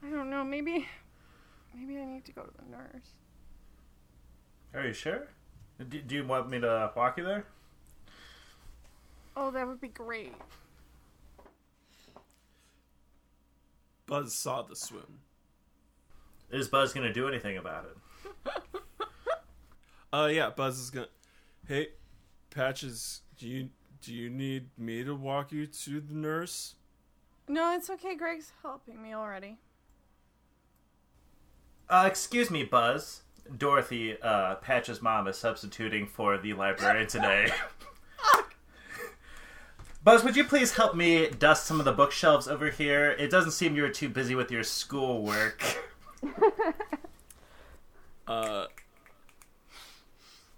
I 0.02 0.10
don't 0.10 0.30
know. 0.30 0.45
Maybe, 0.56 0.88
maybe 1.76 2.00
I 2.00 2.06
need 2.06 2.24
to 2.24 2.32
go 2.32 2.44
to 2.44 2.52
the 2.64 2.72
nurse. 2.72 3.10
Are 4.74 4.88
you 4.88 4.94
sure? 4.94 5.28
Do, 5.90 6.00
do 6.00 6.16
you 6.16 6.26
want 6.26 6.50
me 6.50 6.62
to 6.62 6.94
walk 6.96 7.18
you 7.18 7.26
there? 7.26 7.46
Oh, 9.36 9.52
that 9.52 9.68
would 9.68 9.82
be 9.82 9.90
great. 9.90 10.34
Buzz 14.06 14.34
saw 14.34 14.62
the 14.62 14.78
swoon. 14.78 15.20
Is 16.50 16.70
Buzz 16.70 16.94
gonna 16.94 17.12
do 17.12 17.28
anything 17.28 17.58
about 17.58 17.88
it? 17.88 18.42
Uh, 20.14 20.28
yeah, 20.28 20.50
Buzz 20.50 20.80
is 20.80 20.90
gonna. 20.92 21.10
Hey, 21.68 21.90
Patches, 22.50 23.24
do 23.38 23.50
you 23.50 23.70
do 24.02 24.14
you 24.14 24.30
need 24.30 24.70
me 24.78 25.04
to 25.04 25.14
walk 25.14 25.52
you 25.52 25.68
to 25.68 26.00
the 26.00 26.14
nurse? 26.14 26.76
No, 27.50 27.76
it's 27.76 27.90
okay. 27.90 28.16
Greg's 28.16 28.54
helping 28.62 29.04
me 29.04 29.14
already. 29.14 29.58
Uh, 31.90 32.06
excuse 32.08 32.50
me, 32.50 32.64
Buzz. 32.64 33.22
Dorothy, 33.58 34.20
uh, 34.22 34.56
Patch's 34.56 35.02
mom 35.02 35.28
is 35.28 35.38
substituting 35.38 36.08
for 36.08 36.38
the 36.38 36.54
librarian 36.54 37.08
today. 37.08 37.52
Buzz, 40.04 40.24
would 40.24 40.36
you 40.36 40.44
please 40.44 40.74
help 40.74 40.96
me 40.96 41.30
dust 41.30 41.66
some 41.66 41.80
of 41.80 41.86
the 41.86 41.92
bookshelves 41.92 42.48
over 42.48 42.72
here? 42.72 43.12
It 43.12 43.30
doesn't 43.30 43.52
seem 43.52 43.76
you're 43.76 43.90
too 43.90 44.10
busy 44.10 44.36
with 44.36 44.52
your 44.52 44.64
schoolwork. 44.64 45.64
Uh, 48.28 48.66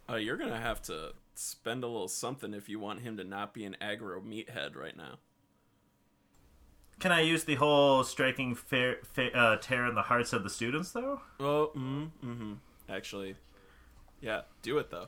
uh, 0.10 0.16
you're 0.16 0.38
gonna 0.38 0.58
have 0.58 0.82
to 0.82 1.12
spend 1.36 1.84
a 1.84 1.88
little 1.88 2.08
something 2.08 2.54
if 2.54 2.70
you 2.70 2.80
want 2.80 3.02
him 3.02 3.18
to 3.18 3.26
not 3.26 3.54
be 3.54 3.66
an 3.66 3.76
aggro 3.82 4.22
meathead 4.24 4.74
right 4.76 4.96
now. 4.96 5.18
Can 7.00 7.12
I 7.12 7.22
use 7.22 7.44
the 7.44 7.56
whole 7.56 8.04
striking 8.04 8.56
fair, 8.56 8.98
fa- 9.04 9.36
uh, 9.38 9.58
tear 9.58 9.86
in 9.86 9.96
the 9.96 10.02
hearts 10.02 10.34
of 10.34 10.44
the 10.44 10.50
students, 10.50 10.92
though? 10.92 11.22
Oh, 11.40 11.72
mm, 11.76 12.10
mm-hmm. 12.26 12.54
Actually, 12.90 13.36
yeah, 14.22 14.42
do 14.62 14.78
it 14.78 14.90
though. 14.90 15.08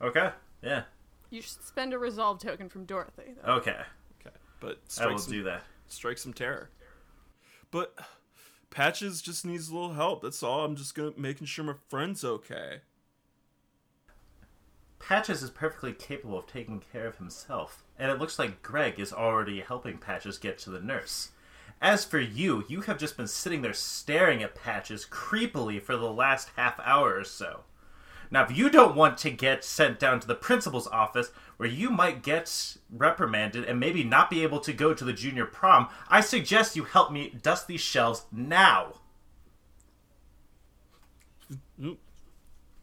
Okay. 0.00 0.30
Yeah. 0.62 0.82
You 1.30 1.42
should 1.42 1.62
spend 1.62 1.92
a 1.92 1.98
resolve 1.98 2.40
token 2.40 2.68
from 2.68 2.84
Dorothy. 2.84 3.34
Though. 3.44 3.52
Okay. 3.54 3.76
Okay, 4.20 4.34
but 4.60 4.80
I 5.00 5.06
will 5.06 5.18
some, 5.18 5.32
do 5.32 5.42
that. 5.44 5.62
strike 5.88 6.18
some 6.18 6.32
terror. 6.32 6.70
But 7.70 7.94
Patches 8.70 9.20
just 9.22 9.44
needs 9.44 9.68
a 9.68 9.74
little 9.74 9.92
help. 9.92 10.22
That's 10.22 10.42
all. 10.42 10.64
I'm 10.64 10.74
just 10.76 10.94
gonna 10.94 11.12
making 11.16 11.46
sure 11.46 11.64
my 11.64 11.74
friend's 11.88 12.24
okay. 12.24 12.80
Patches 14.98 15.42
is 15.42 15.50
perfectly 15.50 15.92
capable 15.92 16.38
of 16.38 16.46
taking 16.46 16.82
care 16.92 17.06
of 17.06 17.16
himself, 17.18 17.84
and 17.98 18.10
it 18.10 18.18
looks 18.18 18.38
like 18.38 18.62
Greg 18.62 18.98
is 18.98 19.12
already 19.12 19.60
helping 19.60 19.98
Patches 19.98 20.38
get 20.38 20.58
to 20.58 20.70
the 20.70 20.80
nurse. 20.80 21.30
As 21.80 22.04
for 22.04 22.18
you, 22.18 22.64
you 22.68 22.82
have 22.82 22.98
just 22.98 23.16
been 23.16 23.28
sitting 23.28 23.62
there 23.62 23.72
staring 23.72 24.42
at 24.42 24.54
Patches 24.54 25.06
creepily 25.08 25.80
for 25.80 25.96
the 25.96 26.12
last 26.12 26.50
half 26.56 26.80
hour 26.80 27.16
or 27.16 27.24
so. 27.24 27.60
Now, 28.30 28.42
if 28.44 28.54
you 28.54 28.68
don't 28.68 28.96
want 28.96 29.16
to 29.18 29.30
get 29.30 29.64
sent 29.64 29.98
down 29.98 30.20
to 30.20 30.26
the 30.26 30.34
principal's 30.34 30.88
office 30.88 31.30
where 31.56 31.68
you 31.68 31.88
might 31.90 32.22
get 32.22 32.76
reprimanded 32.90 33.64
and 33.64 33.80
maybe 33.80 34.04
not 34.04 34.28
be 34.28 34.42
able 34.42 34.60
to 34.60 34.72
go 34.72 34.92
to 34.92 35.04
the 35.04 35.12
junior 35.12 35.46
prom, 35.46 35.88
I 36.08 36.20
suggest 36.20 36.76
you 36.76 36.84
help 36.84 37.10
me 37.10 37.34
dust 37.42 37.66
these 37.66 37.80
shelves 37.80 38.26
now. 38.30 38.94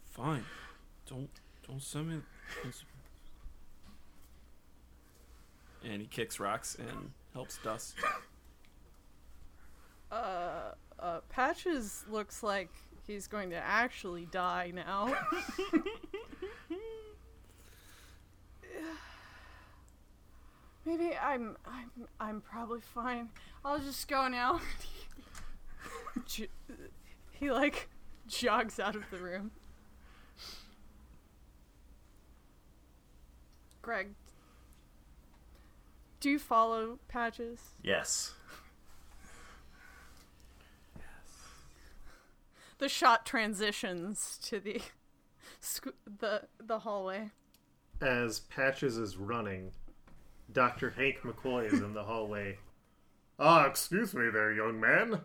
Fine. 0.10 0.46
Don't 1.08 1.30
don't 1.68 1.82
send 1.82 2.10
me. 2.10 2.22
And 5.84 6.02
he 6.02 6.08
kicks 6.08 6.40
rocks 6.40 6.76
and 6.76 7.12
helps 7.34 7.58
dust. 7.64 7.96
Uh, 10.12 10.72
uh, 11.00 11.20
Patches 11.30 12.04
looks 12.10 12.42
like 12.44 12.70
he's 13.06 13.28
going 13.28 13.50
to 13.52 13.58
actually 13.58 14.28
die 14.32 14.72
now. 14.74 15.16
Maybe 20.86 21.18
I'm 21.18 21.58
I'm 21.66 21.90
I'm 22.20 22.42
probably 22.42 22.82
fine. 22.82 23.30
I'll 23.64 23.80
just 23.80 24.08
go 24.08 24.28
now. 24.28 24.62
He 27.38 27.52
like 27.52 27.90
jogs 28.28 28.80
out 28.80 28.96
of 28.96 29.04
the 29.12 29.18
room. 29.18 29.52
Greg, 33.86 34.16
do 36.20 36.28
you 36.32 36.40
follow 36.40 36.98
Patches? 37.08 37.60
Yes. 37.84 38.34
yes. 40.98 41.06
the 42.80 42.90
shot 42.90 43.28
transitions 43.28 44.40
to 44.42 44.60
the 44.60 44.82
squ- 45.62 45.94
the 46.20 46.46
the 46.60 46.80
hallway. 46.80 47.30
As 48.02 48.40
Patches 48.40 48.98
is 48.98 49.18
running, 49.18 49.70
Dr. 50.52 50.90
Hank 50.90 51.18
McCoy 51.22 51.72
is 51.72 51.80
in 51.80 51.94
the 51.94 52.04
hallway. 52.04 52.58
Ah, 53.38 53.66
excuse 53.66 54.14
me 54.16 54.30
there, 54.32 54.54
young 54.54 54.80
man. 54.80 55.20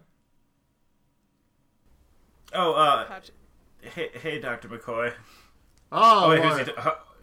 Oh, 2.53 2.73
uh, 2.73 3.07
Patch- 3.07 3.31
hey, 3.83 4.11
hey, 4.21 4.41
Dr. 4.41 4.69
McCoy. 4.69 5.13
Oh, 5.93 6.25
Oh, 6.25 6.31
wait, 6.31 6.43
who's, 6.43 6.67
he, 6.67 6.73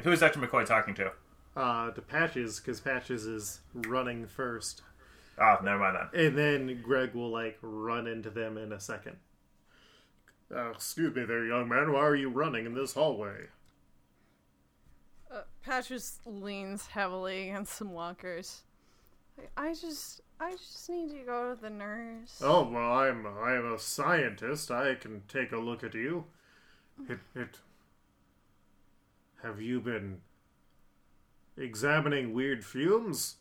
who 0.04 0.12
is 0.14 0.22
Dr. 0.22 0.40
McCoy 0.40 0.66
talking 0.66 0.96
to? 0.96 1.12
Uh, 1.58 1.92
to 1.92 2.02
Patches, 2.02 2.60
because 2.60 2.80
Patches 2.80 3.26
is 3.26 3.60
running 3.74 4.28
first. 4.28 4.84
Oh, 5.40 5.58
never 5.64 5.80
mind 5.80 5.98
that. 5.98 6.20
And 6.20 6.38
then 6.38 6.82
Greg 6.82 7.14
will, 7.14 7.32
like, 7.32 7.58
run 7.62 8.08
into 8.08 8.30
them 8.30 8.58
in 8.58 8.72
a 8.72 8.80
second. 8.80 9.18
Uh, 10.56 10.72
excuse 10.72 11.14
me 11.14 11.26
there, 11.26 11.46
young 11.46 11.68
man. 11.68 11.92
Why 11.92 12.00
are 12.00 12.16
you 12.16 12.30
running 12.30 12.66
in 12.66 12.74
this 12.74 12.94
hallway? 12.94 13.48
uh, 15.32 15.42
Patches 15.64 16.20
leans 16.26 16.88
heavily 16.88 17.50
against 17.50 17.74
some 17.74 17.94
walkers. 17.94 18.62
Like, 19.38 19.52
I 19.58 19.74
just 19.74 20.22
I 20.40 20.52
just 20.52 20.90
need 20.90 21.10
to 21.12 21.26
go 21.26 21.54
to 21.54 21.62
the 21.62 21.70
nurse. 21.70 22.42
Oh, 22.42 22.70
well, 22.70 22.94
I'm 22.94 23.26
I'm 23.26 23.74
a 23.74 23.80
scientist. 23.80 24.72
I 24.72 24.96
can 24.96 25.24
take 25.28 25.52
a 25.52 25.58
look 25.58 25.84
at 25.84 25.94
you. 25.94 26.26
It 27.10 27.20
it. 27.36 27.60
Have 29.44 29.62
you 29.62 29.80
been 29.80 30.22
examining 31.58 32.34
weird 32.34 32.64
fumes? 32.64 33.38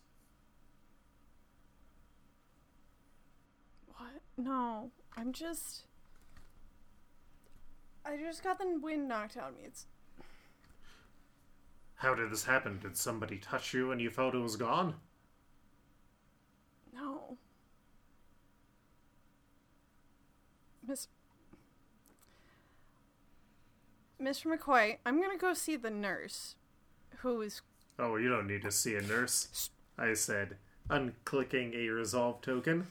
What? 3.97 4.23
No, 4.37 4.91
I'm 5.17 5.33
just. 5.33 5.83
I 8.05 8.17
just 8.17 8.43
got 8.43 8.59
the 8.59 8.79
wind 8.81 9.09
knocked 9.09 9.37
out 9.37 9.51
of 9.51 9.57
me. 9.57 9.65
It's 9.65 9.87
How 11.97 12.15
did 12.15 12.31
this 12.31 12.45
happen? 12.45 12.79
Did 12.81 12.97
somebody 12.97 13.39
touch 13.39 13.75
you 13.75 13.91
and 13.91 14.01
you 14.01 14.11
felt 14.11 14.35
it 14.35 14.39
was 14.39 14.57
gone? 14.57 14.95
no. 16.95 17.37
Miss. 20.87 21.09
Mr. 24.23 24.47
McCoy, 24.57 24.97
I'm 25.05 25.21
gonna 25.21 25.37
go 25.37 25.53
see 25.53 25.77
the 25.77 25.91
nurse, 25.91 26.55
who 27.19 27.43
is 27.43 27.61
Oh, 27.99 28.17
you 28.17 28.29
don't 28.29 28.47
need 28.47 28.63
to 28.63 28.71
see 28.71 28.95
a 28.97 29.03
nurse. 29.03 29.71
I 29.99 30.13
said, 30.15 30.57
unclicking 30.91 31.75
a 31.75 31.89
resolve 31.89 32.43
token. 32.43 32.87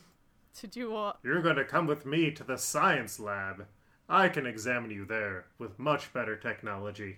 to 0.59 0.67
do 0.67 0.91
what? 0.91 1.17
You're 1.23 1.41
going 1.41 1.57
to 1.57 1.63
come 1.65 1.85
with 1.87 2.05
me 2.05 2.31
to 2.31 2.43
the 2.43 2.57
science 2.57 3.19
lab. 3.19 3.65
I 4.09 4.29
can 4.29 4.45
examine 4.45 4.91
you 4.91 5.05
there 5.05 5.45
with 5.57 5.77
much 5.79 6.11
better 6.13 6.35
technology. 6.35 7.17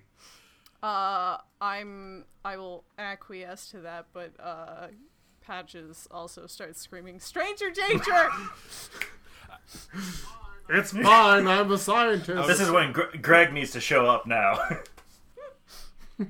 Uh, 0.83 1.37
I'm. 1.59 2.25
I 2.45 2.57
will 2.57 2.83
acquiesce 2.99 3.69
to 3.71 3.79
that, 3.79 4.05
but 4.13 4.31
uh, 4.39 4.87
Patches 5.41 6.07
also 6.11 6.45
starts 6.47 6.79
screaming, 6.81 7.19
"Stranger 7.19 7.69
danger!" 7.71 8.29
It's 10.69 10.91
fine. 11.03 11.47
I'm 11.47 11.71
a 11.71 11.77
scientist. 11.77 12.47
This 12.47 12.59
is 12.59 12.69
when 12.69 12.91
Gre- 12.91 13.17
Greg 13.21 13.53
needs 13.53 13.71
to 13.71 13.79
show 13.81 14.05
up 14.05 14.27
now. 14.27 14.59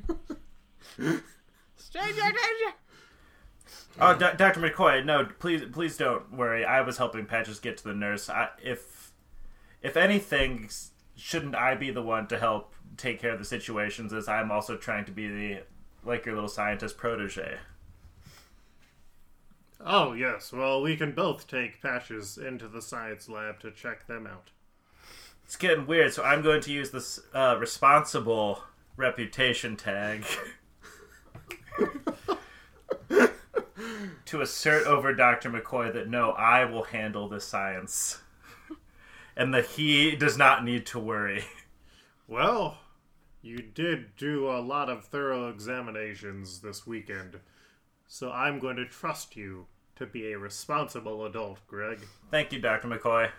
Stranger 1.97 2.21
danger! 2.21 2.75
oh, 3.99 4.13
D- 4.13 4.37
Dr. 4.37 4.59
McCoy, 4.59 5.03
no, 5.03 5.27
please, 5.39 5.63
please 5.71 5.97
don't 5.97 6.31
worry. 6.31 6.63
I 6.63 6.81
was 6.81 6.97
helping 6.97 7.25
Patches 7.25 7.59
get 7.59 7.77
to 7.77 7.83
the 7.83 7.93
nurse. 7.93 8.29
I, 8.29 8.49
if, 8.63 9.11
if 9.81 9.97
anything, 9.97 10.69
shouldn't 11.15 11.55
I 11.55 11.75
be 11.75 11.89
the 11.89 12.03
one 12.03 12.27
to 12.27 12.37
help 12.37 12.75
take 12.97 13.19
care 13.19 13.31
of 13.31 13.39
the 13.39 13.45
situations? 13.45 14.13
As 14.13 14.27
I'm 14.27 14.51
also 14.51 14.77
trying 14.77 15.05
to 15.05 15.11
be 15.11 15.27
the, 15.27 15.63
like 16.03 16.25
your 16.25 16.35
little 16.35 16.49
scientist 16.49 16.97
protege. 16.97 17.57
Oh, 19.83 20.13
yes. 20.13 20.51
Well, 20.53 20.81
we 20.81 20.97
can 20.97 21.13
both 21.13 21.47
take 21.47 21.81
Patches 21.81 22.37
into 22.37 22.67
the 22.67 22.81
science 22.81 23.27
lab 23.27 23.59
to 23.61 23.71
check 23.71 24.05
them 24.05 24.27
out. 24.27 24.51
It's 25.45 25.55
getting 25.55 25.87
weird, 25.87 26.13
so 26.13 26.23
I'm 26.23 26.41
going 26.41 26.61
to 26.61 26.71
use 26.71 26.91
this 26.91 27.19
uh, 27.33 27.55
responsible 27.59 28.63
reputation 28.97 29.77
tag 29.77 30.25
to 34.25 34.41
assert 34.41 34.85
over 34.85 35.13
Dr. 35.13 35.49
McCoy 35.49 35.93
that 35.93 36.09
no, 36.09 36.31
I 36.31 36.65
will 36.65 36.83
handle 36.83 37.27
the 37.27 37.39
science. 37.39 38.21
And 39.35 39.53
that 39.53 39.65
he 39.65 40.15
does 40.15 40.37
not 40.37 40.63
need 40.63 40.85
to 40.87 40.99
worry. 40.99 41.45
Well, 42.27 42.79
you 43.41 43.59
did 43.59 44.15
do 44.17 44.49
a 44.49 44.59
lot 44.59 44.89
of 44.89 45.05
thorough 45.05 45.47
examinations 45.47 46.59
this 46.59 46.85
weekend, 46.85 47.39
so 48.05 48.31
I'm 48.31 48.59
going 48.59 48.75
to 48.75 48.85
trust 48.85 49.37
you 49.37 49.67
to 49.95 50.05
be 50.05 50.31
a 50.31 50.37
responsible 50.37 51.25
adult, 51.25 51.59
Greg. 51.67 51.99
Thank 52.29 52.51
you, 52.51 52.59
Dr. 52.59 52.87
McCoy. 52.87 53.29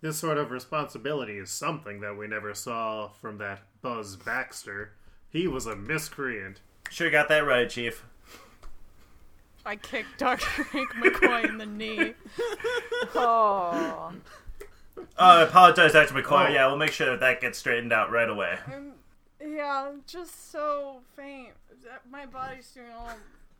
This 0.00 0.18
sort 0.18 0.38
of 0.38 0.50
responsibility 0.50 1.38
is 1.38 1.50
something 1.50 2.00
that 2.00 2.16
we 2.16 2.26
never 2.26 2.54
saw 2.54 3.08
from 3.08 3.38
that 3.38 3.62
Buzz 3.82 4.16
Baxter. 4.16 4.92
He 5.34 5.46
was 5.48 5.66
a 5.66 5.74
miscreant. 5.74 6.60
Sure 6.90 7.10
got 7.10 7.28
that 7.28 7.44
right, 7.44 7.68
Chief. 7.68 8.04
I 9.66 9.74
kicked 9.74 10.16
Dr. 10.18 10.62
Hank 10.70 10.92
McCoy 10.92 11.48
in 11.48 11.58
the 11.58 11.66
knee. 11.66 12.14
Oh, 13.16 14.12
Oh, 14.96 15.02
I 15.18 15.42
apologize, 15.42 15.92
Dr. 15.92 16.14
McCoy. 16.14 16.50
Oh. 16.50 16.52
Yeah, 16.52 16.68
we'll 16.68 16.76
make 16.76 16.92
sure 16.92 17.10
that 17.10 17.18
that 17.18 17.40
gets 17.40 17.58
straightened 17.58 17.92
out 17.92 18.12
right 18.12 18.30
away. 18.30 18.58
I'm, 18.72 18.92
yeah, 19.40 19.88
I'm 19.88 20.02
just 20.06 20.52
so 20.52 21.00
faint. 21.16 21.50
My 22.08 22.26
body's 22.26 22.70
doing 22.70 22.92
all 22.96 23.10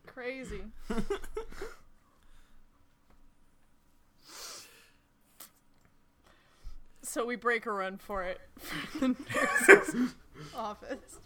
crazy. 0.07 0.63
so 7.03 7.27
we 7.27 7.35
break 7.35 7.67
a 7.67 7.73
run 7.73 7.99
for 7.99 8.23
it 8.23 8.41
from 8.59 9.15
the 9.15 9.25
nurse's 9.69 10.15
office. 10.55 11.19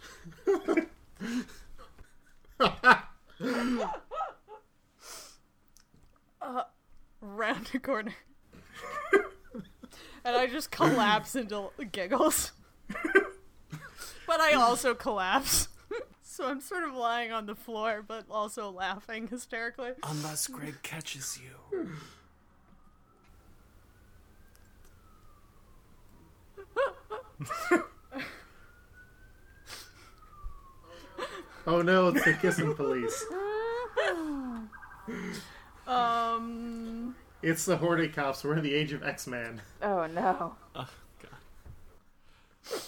uh, 6.40 6.62
round 7.21 7.71
a 7.75 7.79
corner. 7.79 8.14
and 10.25 10.37
I 10.37 10.47
just 10.47 10.71
collapse 10.71 11.35
into 11.37 11.71
giggles. 11.92 12.53
but 14.27 14.40
I 14.40 14.53
also 14.53 14.94
collapse. 14.94 15.68
so 16.23 16.47
I'm 16.47 16.61
sort 16.61 16.85
of 16.85 16.94
lying 16.94 17.33
on 17.33 17.47
the 17.47 17.55
floor, 17.55 18.05
but 18.07 18.25
also 18.31 18.71
laughing 18.71 19.29
hysterically. 19.29 19.92
Unless 20.03 20.49
Greg 20.49 20.83
catches 20.83 21.38
you. 21.40 21.88
Oh 31.68 31.83
no, 31.83 32.09
it's 32.09 32.24
the 32.24 32.33
kissing 32.33 32.74
police. 32.74 33.24
Um, 35.87 37.14
It's 37.42 37.64
the 37.64 37.76
Horde 37.78 38.14
cops. 38.14 38.44
We're 38.44 38.57
in 38.57 38.62
the 38.62 38.74
age 38.74 38.92
of 38.92 39.02
X-Man. 39.02 39.62
Oh 39.81 40.07
no. 40.07 40.54
Oh, 40.74 40.88
God. 41.22 42.81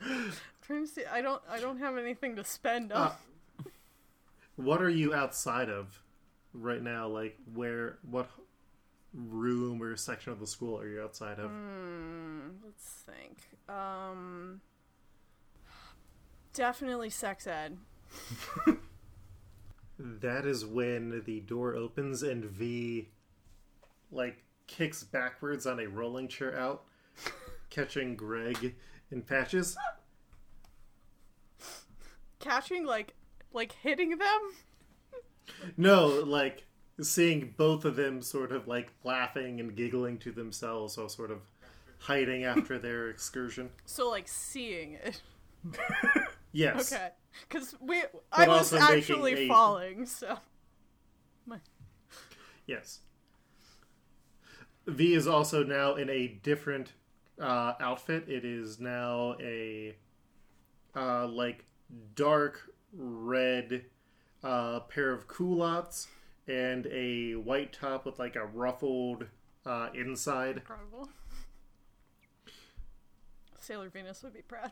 trying 0.62 0.86
to 0.86 0.90
see. 0.90 1.04
I 1.04 1.20
don't. 1.20 1.42
I 1.50 1.60
don't 1.60 1.78
have 1.78 1.98
anything 1.98 2.36
to 2.36 2.44
spend 2.44 2.90
on. 2.92 3.08
Uh, 3.08 3.12
What 4.56 4.80
are 4.80 4.88
you 4.88 5.12
outside 5.14 5.68
of 5.68 6.02
right 6.54 6.82
now? 6.82 7.06
Like 7.08 7.36
where? 7.54 7.98
What 8.10 8.30
room 9.12 9.82
or 9.82 9.94
section 9.96 10.32
of 10.32 10.40
the 10.40 10.46
school 10.46 10.78
are 10.80 10.88
you 10.88 11.02
outside 11.02 11.38
of? 11.38 11.50
Hmm, 11.50 12.48
let's 12.64 13.04
think. 13.06 13.38
Um, 13.68 14.62
definitely 16.54 17.10
sex 17.10 17.46
ed. 17.46 17.76
That 19.98 20.46
is 20.46 20.64
when 20.64 21.24
the 21.26 21.40
door 21.40 21.74
opens 21.74 22.22
and 22.22 22.44
V, 22.44 23.08
like, 24.12 24.44
kicks 24.68 25.02
backwards 25.02 25.66
on 25.66 25.80
a 25.80 25.88
rolling 25.88 26.28
chair 26.28 26.56
out, 26.56 26.84
catching 27.70 28.14
Greg 28.14 28.76
in 29.10 29.22
patches. 29.22 29.76
Catching 32.38 32.86
like, 32.86 33.14
like 33.52 33.72
hitting 33.72 34.18
them. 34.18 34.40
No, 35.76 36.06
like 36.06 36.64
seeing 37.00 37.54
both 37.56 37.84
of 37.84 37.96
them 37.96 38.22
sort 38.22 38.52
of 38.52 38.68
like 38.68 38.92
laughing 39.02 39.58
and 39.58 39.74
giggling 39.74 40.18
to 40.18 40.30
themselves 40.30 40.96
while 40.96 41.08
sort 41.08 41.32
of 41.32 41.40
hiding 41.98 42.44
after 42.44 42.78
their 42.78 43.08
excursion. 43.10 43.70
So 43.84 44.08
like 44.08 44.28
seeing 44.28 44.92
it. 44.92 45.22
Yes. 46.52 46.92
Okay. 46.92 47.08
Because 47.48 47.74
we, 47.80 48.02
I 48.32 48.48
was 48.48 48.72
actually 48.72 49.44
a- 49.44 49.48
falling. 49.48 50.06
So. 50.06 50.38
My, 51.46 51.58
Yes. 52.66 53.00
V 54.86 55.14
is 55.14 55.26
also 55.26 55.62
now 55.64 55.94
in 55.94 56.08
a 56.10 56.28
different 56.42 56.92
uh, 57.40 57.74
outfit. 57.80 58.28
It 58.28 58.44
is 58.44 58.80
now 58.80 59.36
a 59.40 59.94
uh, 60.96 61.26
like 61.28 61.64
dark 62.14 62.70
red 62.92 63.84
uh, 64.42 64.80
pair 64.80 65.12
of 65.12 65.28
culottes 65.28 66.08
and 66.46 66.86
a 66.86 67.34
white 67.34 67.72
top 67.72 68.06
with 68.06 68.18
like 68.18 68.36
a 68.36 68.44
ruffled 68.46 69.26
uh, 69.66 69.88
inside. 69.94 70.56
incredible. 70.58 71.08
Sailor 73.60 73.90
Venus 73.90 74.22
would 74.22 74.32
be 74.32 74.42
proud. 74.42 74.70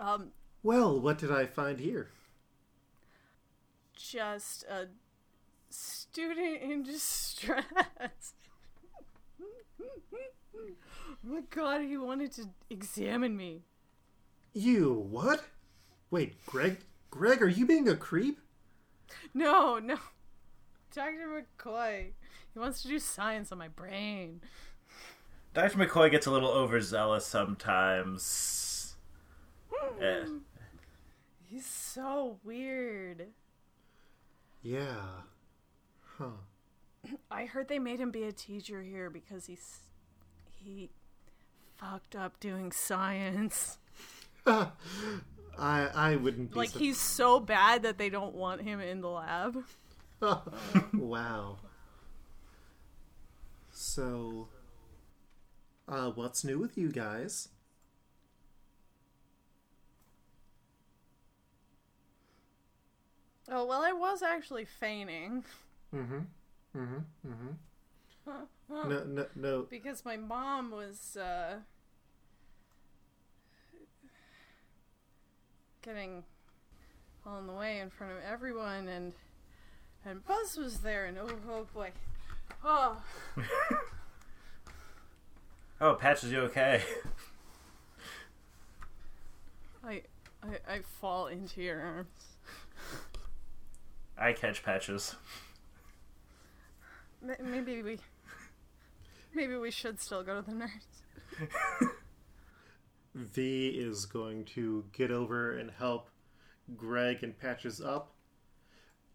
Um, 0.00 0.32
Well, 0.62 0.98
what 0.98 1.18
did 1.18 1.30
I 1.30 1.46
find 1.46 1.78
here? 1.78 2.10
just 3.96 4.64
a 4.64 4.88
student 5.68 6.62
in 6.62 6.82
distress. 6.82 7.64
oh 9.38 10.68
my 11.22 11.42
god, 11.50 11.82
he 11.82 11.98
wanted 11.98 12.32
to 12.32 12.48
examine 12.70 13.36
me. 13.36 13.62
You 14.54 15.06
what? 15.10 15.44
Wait, 16.10 16.44
Greg? 16.46 16.78
Greg, 17.10 17.42
are 17.42 17.48
you 17.48 17.66
being 17.66 17.88
a 17.88 17.94
creep? 17.96 18.40
No, 19.34 19.78
no. 19.78 19.98
Dr. 20.94 21.44
McCoy. 21.58 22.12
He 22.52 22.58
wants 22.58 22.82
to 22.82 22.88
do 22.88 22.98
science 22.98 23.52
on 23.52 23.58
my 23.58 23.68
brain. 23.68 24.40
Dr. 25.54 25.78
McCoy 25.78 26.10
gets 26.10 26.26
a 26.26 26.30
little 26.30 26.50
overzealous 26.50 27.26
sometimes. 27.26 28.69
Eh. 30.00 30.24
He's 31.48 31.66
so 31.66 32.38
weird. 32.44 33.26
Yeah. 34.62 35.22
Huh. 36.18 36.26
I 37.30 37.46
heard 37.46 37.68
they 37.68 37.78
made 37.78 37.98
him 38.00 38.10
be 38.10 38.24
a 38.24 38.32
teacher 38.32 38.82
here 38.82 39.10
because 39.10 39.46
he's 39.46 39.80
he 40.62 40.90
fucked 41.76 42.14
up 42.14 42.38
doing 42.40 42.72
science. 42.72 43.78
I 44.46 44.68
I 45.58 46.16
wouldn't 46.16 46.52
be 46.52 46.58
Like 46.58 46.70
sur- 46.70 46.78
he's 46.78 47.00
so 47.00 47.40
bad 47.40 47.82
that 47.82 47.98
they 47.98 48.10
don't 48.10 48.34
want 48.34 48.60
him 48.62 48.80
in 48.80 49.00
the 49.00 49.08
lab. 49.08 49.64
wow. 50.94 51.56
So, 53.72 54.48
uh, 55.88 56.10
what's 56.10 56.44
new 56.44 56.58
with 56.58 56.76
you 56.76 56.90
guys? 56.90 57.48
Oh 63.50 63.64
well, 63.64 63.82
I 63.82 63.92
was 63.92 64.22
actually 64.22 64.64
feigning 64.64 65.44
Mm-hmm. 65.94 66.18
Mm-hmm. 66.78 67.28
Mm-hmm. 67.28 67.50
No, 68.70 69.02
no, 69.04 69.26
no. 69.34 69.66
because 69.68 70.04
my 70.04 70.16
mom 70.16 70.70
was 70.70 71.16
uh, 71.16 71.56
getting 75.82 76.22
all 77.26 77.38
in 77.40 77.48
the 77.48 77.52
way 77.52 77.80
in 77.80 77.90
front 77.90 78.12
of 78.12 78.18
everyone, 78.24 78.86
and 78.86 79.12
and 80.04 80.24
Buzz 80.24 80.56
was 80.56 80.78
there, 80.80 81.06
and 81.06 81.18
oh, 81.18 81.28
oh 81.50 81.66
boy, 81.74 81.90
oh. 82.64 83.02
Oh, 85.82 85.94
Patch, 85.94 86.22
is 86.24 86.30
you 86.30 86.40
okay? 86.42 86.82
I, 89.82 90.02
I 90.42 90.74
I 90.74 90.80
fall 91.00 91.26
into 91.26 91.62
your 91.62 91.80
arms. 91.80 92.29
I 94.20 94.32
catch 94.34 94.62
Patches. 94.62 95.16
Maybe 97.42 97.82
we, 97.82 97.98
maybe 99.34 99.56
we 99.56 99.70
should 99.70 100.00
still 100.00 100.22
go 100.22 100.40
to 100.40 100.46
the 100.48 100.54
nurse. 100.54 101.50
V 103.14 103.68
is 103.68 104.06
going 104.06 104.44
to 104.44 104.84
get 104.92 105.10
over 105.10 105.56
and 105.58 105.70
help 105.70 106.08
Greg 106.76 107.22
and 107.22 107.38
Patches 107.38 107.80
up 107.80 108.12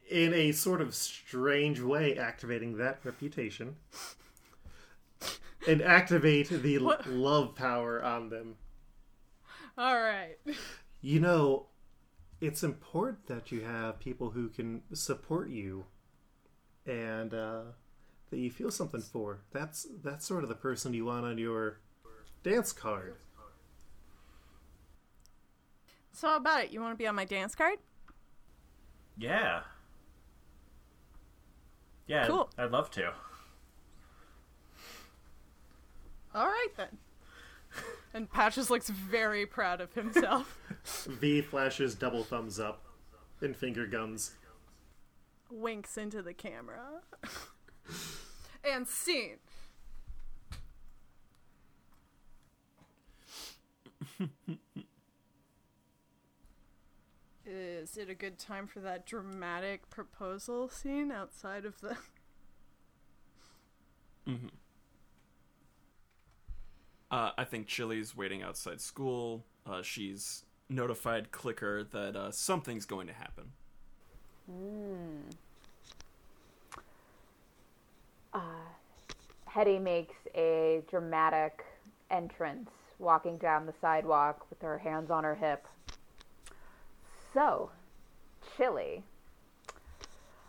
in 0.10 0.34
a 0.34 0.52
sort 0.52 0.82
of 0.82 0.94
strange 0.94 1.80
way, 1.80 2.18
activating 2.18 2.78
that 2.78 3.00
reputation. 3.04 3.76
And 5.68 5.82
activate 5.82 6.50
the 6.50 6.78
What? 6.78 7.08
love 7.08 7.56
power 7.56 8.04
on 8.04 8.30
them. 8.30 8.56
All 9.78 9.96
right. 9.96 10.38
You 11.02 11.20
know, 11.20 11.68
it's 12.46 12.64
important 12.64 13.26
that 13.28 13.52
you 13.52 13.62
have 13.62 14.00
people 14.00 14.30
who 14.32 14.50
can 14.50 14.84
support 14.94 15.50
you 15.50 15.86
and 16.86 17.34
uh, 17.34 17.62
that 18.30 18.38
you 18.38 18.52
feel 18.52 18.70
something 18.70 19.02
for. 19.02 19.40
That's 19.52 19.88
that's 20.04 20.26
sort 20.26 20.44
of 20.44 20.50
the 20.50 20.56
person 20.56 20.94
you 20.94 21.06
want 21.06 21.26
on 21.26 21.38
your 21.38 21.80
dance 22.44 22.72
card. 22.72 23.16
So 26.14 26.28
how 26.30 26.38
about 26.38 26.66
it? 26.66 26.72
You 26.72 26.80
want 26.82 26.94
to 26.94 26.98
be 26.98 27.08
on 27.08 27.16
my 27.16 27.26
dance 27.26 27.56
card? 27.56 27.80
Yeah. 29.18 29.62
Yeah, 32.08 32.28
Cool. 32.28 32.50
I'd 32.58 32.72
love 32.72 32.92
to. 32.92 33.12
All 36.36 36.46
right 36.46 36.68
then. 36.78 36.98
And 38.16 38.32
Patches 38.32 38.70
looks 38.70 38.90
very 38.90 39.46
proud 39.46 39.82
of 39.82 39.94
himself. 39.94 40.58
V 41.06 41.42
flashes 41.42 41.96
double 41.96 42.24
thumbs 42.24 42.62
up 42.62 42.86
and 43.42 43.54
finger 43.54 43.86
guns. 43.86 44.36
Winks 45.52 45.98
into 45.98 46.22
the 46.22 46.34
camera. 46.34 47.02
and 48.64 48.88
scene. 48.88 49.40
Is 57.46 57.98
it 57.98 58.10
a 58.10 58.16
good 58.16 58.40
time 58.40 58.66
for 58.66 58.80
that 58.80 59.06
dramatic 59.06 59.90
proposal 59.90 60.70
scene 60.70 61.12
outside 61.12 61.66
of 61.66 61.82
the 61.82 61.98
Mm-hmm. 64.28 64.48
Uh, 67.16 67.32
I 67.38 67.46
think 67.46 67.68
Chili's 67.68 68.14
waiting 68.14 68.44
outside 68.44 68.82
school. 68.82 69.46
Uh, 69.66 69.82
she's 69.82 70.44
notified 70.68 71.32
Clicker 71.32 71.86
that 71.86 72.14
uh, 72.14 72.30
something's 72.30 72.84
going 72.84 73.08
to 73.08 73.14
happen. 73.14 73.46
Hetty 79.46 79.80
makes 79.80 80.16
a 80.36 80.84
dramatic 80.90 81.64
entrance, 82.12 82.70
walking 83.00 83.38
down 83.38 83.66
the 83.66 83.74
sidewalk 83.80 84.46
with 84.50 84.62
her 84.62 84.78
hands 84.78 85.10
on 85.10 85.24
her 85.24 85.36
hip. 85.36 85.66
So, 87.34 87.70
Chili, 88.58 89.04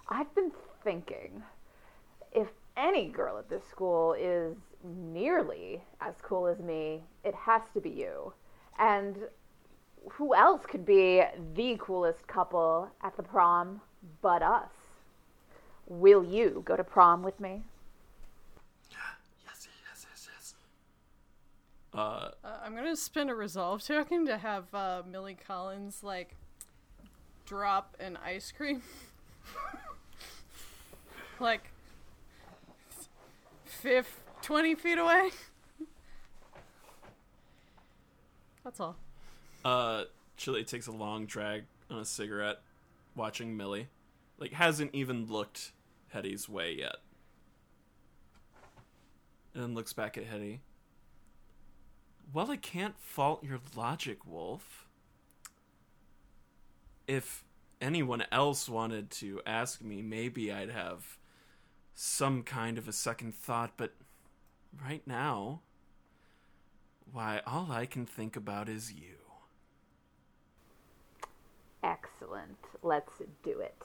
I've 0.08 0.34
been 0.34 0.50
thinking 0.82 1.44
if 2.32 2.48
any 2.76 3.06
girl 3.06 3.38
at 3.38 3.48
this 3.48 3.62
school 3.68 4.14
is 4.14 4.56
nearly 4.84 5.82
as 6.00 6.14
cool 6.22 6.46
as 6.46 6.58
me, 6.60 7.02
it 7.24 7.34
has 7.34 7.62
to 7.74 7.80
be 7.80 7.90
you. 7.90 8.32
And 8.78 9.16
who 10.10 10.34
else 10.34 10.62
could 10.66 10.84
be 10.84 11.22
the 11.54 11.76
coolest 11.80 12.26
couple 12.26 12.88
at 13.02 13.16
the 13.16 13.22
prom 13.22 13.80
but 14.22 14.42
us? 14.42 14.70
Will 15.88 16.24
you 16.24 16.62
go 16.64 16.76
to 16.76 16.84
prom 16.84 17.22
with 17.22 17.38
me? 17.40 17.62
Yes, 18.90 18.98
yes, 19.44 19.68
yes, 20.10 20.28
yes. 20.32 20.54
Uh, 21.94 22.30
Uh, 22.44 22.58
I'm 22.64 22.74
gonna 22.74 22.96
spend 22.96 23.30
a 23.30 23.34
resolve 23.34 23.82
token 23.82 24.26
to 24.26 24.38
have 24.38 24.72
uh, 24.74 25.02
Millie 25.08 25.36
Collins 25.46 26.02
like 26.02 26.36
drop 27.46 27.96
an 28.00 28.16
ice 28.24 28.52
cream, 28.52 28.82
like 31.40 31.70
fifth, 33.64 34.20
twenty 34.46 34.76
feet 34.76 34.96
away. 34.96 35.30
That's 38.62 38.78
all. 38.78 38.94
uh, 39.64 40.04
Chili 40.36 40.62
takes 40.62 40.86
a 40.86 40.92
long 40.92 41.26
drag 41.26 41.64
on 41.90 41.98
a 41.98 42.04
cigarette, 42.04 42.60
watching 43.16 43.56
Millie. 43.56 43.88
Like, 44.38 44.52
hasn't 44.52 44.94
even 44.94 45.26
looked 45.26 45.72
Hetty's 46.10 46.48
way 46.48 46.76
yet. 46.78 46.96
And 49.52 49.64
then 49.64 49.74
looks 49.74 49.92
back 49.92 50.16
at 50.16 50.24
Hetty. 50.24 50.60
Well, 52.32 52.48
I 52.50 52.56
can't 52.56 52.96
fault 53.00 53.42
your 53.42 53.58
logic, 53.74 54.24
Wolf. 54.24 54.86
If 57.08 57.44
anyone 57.80 58.24
else 58.30 58.68
wanted 58.68 59.10
to 59.12 59.40
ask 59.44 59.82
me, 59.82 60.02
maybe 60.02 60.52
I'd 60.52 60.70
have 60.70 61.18
some 61.94 62.44
kind 62.44 62.78
of 62.78 62.86
a 62.86 62.92
second 62.92 63.34
thought, 63.34 63.72
but 63.76 63.92
right 64.84 65.02
now, 65.06 65.60
why, 67.12 67.40
all 67.46 67.70
I 67.70 67.86
can 67.86 68.06
think 68.06 68.36
about 68.36 68.68
is 68.68 68.92
you. 68.92 69.16
Excellent. 71.82 72.58
Let's 72.82 73.12
do 73.42 73.60
it. 73.60 73.76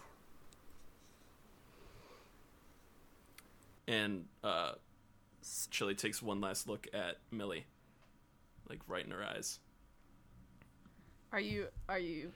And 3.88 4.26
uh, 4.44 4.74
Chili 5.70 5.96
takes 5.96 6.22
one 6.22 6.42
last 6.42 6.68
look 6.68 6.88
at 6.94 7.18
Millie, 7.32 7.66
like 8.70 8.80
right 8.88 9.04
in 9.04 9.12
her 9.12 9.24
eyes. 9.24 9.60
Are 11.32 11.40
you 11.40 11.68
are 11.88 12.00
you 12.00 12.32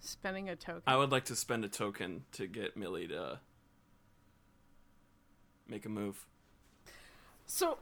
spending 0.00 0.48
a 0.48 0.56
token? 0.56 0.82
I 0.86 0.96
would 0.96 1.10
like 1.10 1.24
to 1.26 1.36
spend 1.36 1.64
a 1.64 1.68
token 1.68 2.24
to 2.32 2.46
get 2.46 2.76
Millie 2.76 3.08
to 3.08 3.40
make 5.68 5.84
a 5.86 5.88
move. 5.88 6.26
So 7.50 7.78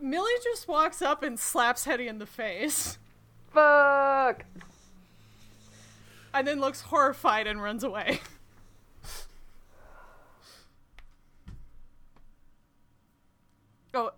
Millie 0.00 0.32
just 0.42 0.66
walks 0.66 1.00
up 1.00 1.22
and 1.22 1.38
slaps 1.38 1.84
Hetty 1.84 2.08
in 2.08 2.18
the 2.18 2.26
face, 2.26 2.98
Fuck! 3.52 4.44
and 6.34 6.46
then 6.46 6.60
looks 6.60 6.82
horrified 6.82 7.46
and 7.46 7.62
runs 7.62 7.84
away. 7.84 8.20
oh, 13.94 14.10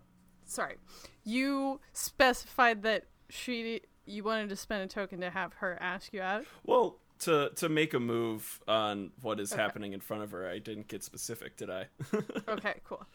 sorry. 0.45 0.75
You 1.23 1.79
specified 1.93 2.81
that 2.83 3.05
she 3.29 3.81
you 4.05 4.23
wanted 4.23 4.49
to 4.49 4.55
spend 4.55 4.81
a 4.81 4.87
token 4.87 5.21
to 5.21 5.29
have 5.29 5.53
her 5.53 5.77
ask 5.79 6.13
you 6.13 6.21
out. 6.21 6.45
Well, 6.65 6.97
to 7.19 7.51
to 7.57 7.69
make 7.69 7.93
a 7.93 7.99
move 7.99 8.59
on 8.67 9.11
what 9.21 9.39
is 9.39 9.53
happening 9.53 9.93
in 9.93 9.99
front 9.99 10.23
of 10.23 10.31
her, 10.31 10.49
I 10.49 10.57
didn't 10.57 10.87
get 10.87 11.03
specific, 11.03 11.57
did 11.57 11.69
I? 11.69 11.85
Okay, 12.47 12.75
cool. 12.83 13.05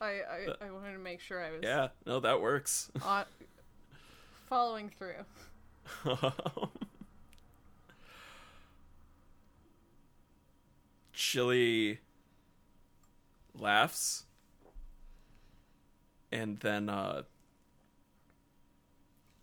I 0.00 0.06
I, 0.06 0.48
I 0.66 0.70
wanted 0.70 0.92
to 0.94 0.98
make 0.98 1.20
sure 1.20 1.42
I 1.42 1.50
was 1.50 1.60
yeah, 1.62 1.88
no, 2.06 2.20
that 2.20 2.40
works. 2.40 2.90
on, 3.04 3.24
following 4.48 4.90
through. 4.98 5.24
Chili 11.12 12.00
laughs 13.54 14.24
and 16.32 16.58
then 16.60 16.88
uh 16.88 17.22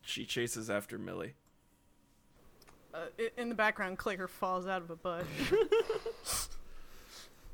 she 0.01 0.25
chases 0.25 0.69
after 0.69 0.97
Millie. 0.97 1.33
Uh, 2.93 3.07
in 3.35 3.49
the 3.49 3.55
background, 3.55 3.97
Clicker 3.97 4.29
falls 4.29 4.65
out 4.65 4.81
of 4.81 4.89
a 4.89 4.95
bush. 4.95 5.25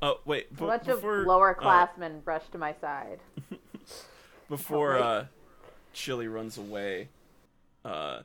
Oh 0.04 0.20
wait, 0.26 0.48
A 0.50 0.54
b- 0.54 0.66
bunch 0.66 0.84
before 0.84 1.20
of 1.20 1.26
lower 1.26 1.56
uh, 1.56 1.62
classmen 1.62 2.20
brush 2.20 2.46
to 2.52 2.58
my 2.58 2.74
side. 2.74 3.20
before 4.50 4.98
uh 4.98 5.26
Chili 5.94 6.28
runs 6.28 6.58
away, 6.58 7.08
uh 7.86 8.18
I'd 8.20 8.24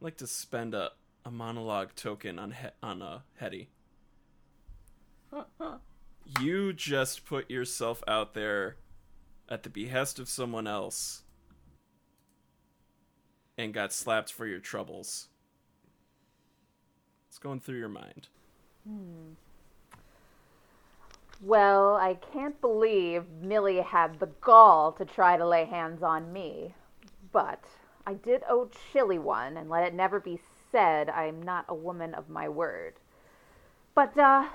like 0.00 0.16
to 0.16 0.26
spend 0.26 0.72
a, 0.74 0.92
a 1.26 1.30
monologue 1.30 1.90
token 1.94 2.38
on 2.38 2.52
he- 2.52 2.68
on 2.82 3.02
uh, 3.02 3.18
Hetty. 3.36 3.68
you 6.40 6.72
just 6.72 7.26
put 7.26 7.50
yourself 7.50 8.02
out 8.08 8.32
there 8.32 8.76
at 9.46 9.62
the 9.62 9.68
behest 9.68 10.18
of 10.18 10.26
someone 10.26 10.66
else 10.66 11.22
and 13.58 13.74
got 13.74 13.92
slapped 13.92 14.32
for 14.32 14.46
your 14.46 14.58
troubles. 14.58 15.28
What's 17.26 17.38
going 17.38 17.60
through 17.60 17.78
your 17.78 17.90
mind? 17.90 18.28
Well, 21.44 21.96
I 21.96 22.14
can't 22.14 22.58
believe 22.60 23.28
Millie 23.28 23.82
had 23.82 24.18
the 24.18 24.26
gall 24.40 24.92
to 24.92 25.04
try 25.04 25.36
to 25.36 25.46
lay 25.46 25.66
hands 25.66 26.02
on 26.02 26.32
me. 26.32 26.74
But 27.32 27.62
I 28.06 28.14
did 28.14 28.42
owe 28.48 28.70
Chili 28.92 29.18
one, 29.18 29.56
and 29.58 29.68
let 29.68 29.84
it 29.86 29.92
never 29.94 30.18
be 30.18 30.40
said 30.72 31.10
I'm 31.10 31.42
not 31.42 31.66
a 31.68 31.74
woman 31.74 32.14
of 32.14 32.30
my 32.30 32.48
word. 32.48 32.94
But, 33.94 34.16
uh, 34.18 34.48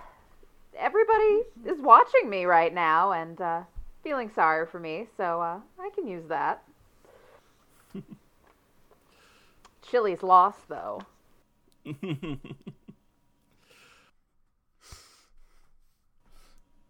everybody 0.76 1.44
is 1.66 1.80
watching 1.82 2.30
me 2.30 2.46
right 2.46 2.74
now 2.74 3.12
and, 3.12 3.40
uh, 3.40 3.64
feeling 4.04 4.30
sorry 4.30 4.66
for 4.66 4.80
me, 4.80 5.08
so, 5.18 5.42
uh, 5.42 5.60
I 5.80 5.90
can 5.92 6.08
use 6.08 6.28
that. 6.28 6.64
Chili's 9.82 10.24
lost, 10.24 10.68
though. 10.70 11.02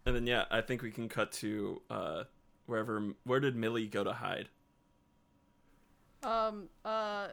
And 0.06 0.16
then 0.16 0.26
yeah, 0.26 0.44
I 0.50 0.60
think 0.60 0.82
we 0.82 0.90
can 0.90 1.08
cut 1.08 1.32
to 1.32 1.82
uh 1.90 2.24
wherever 2.66 3.14
where 3.24 3.40
did 3.40 3.56
Millie 3.56 3.86
go 3.86 4.04
to 4.04 4.12
hide? 4.12 4.48
Um, 6.22 6.68
uh, 6.84 7.28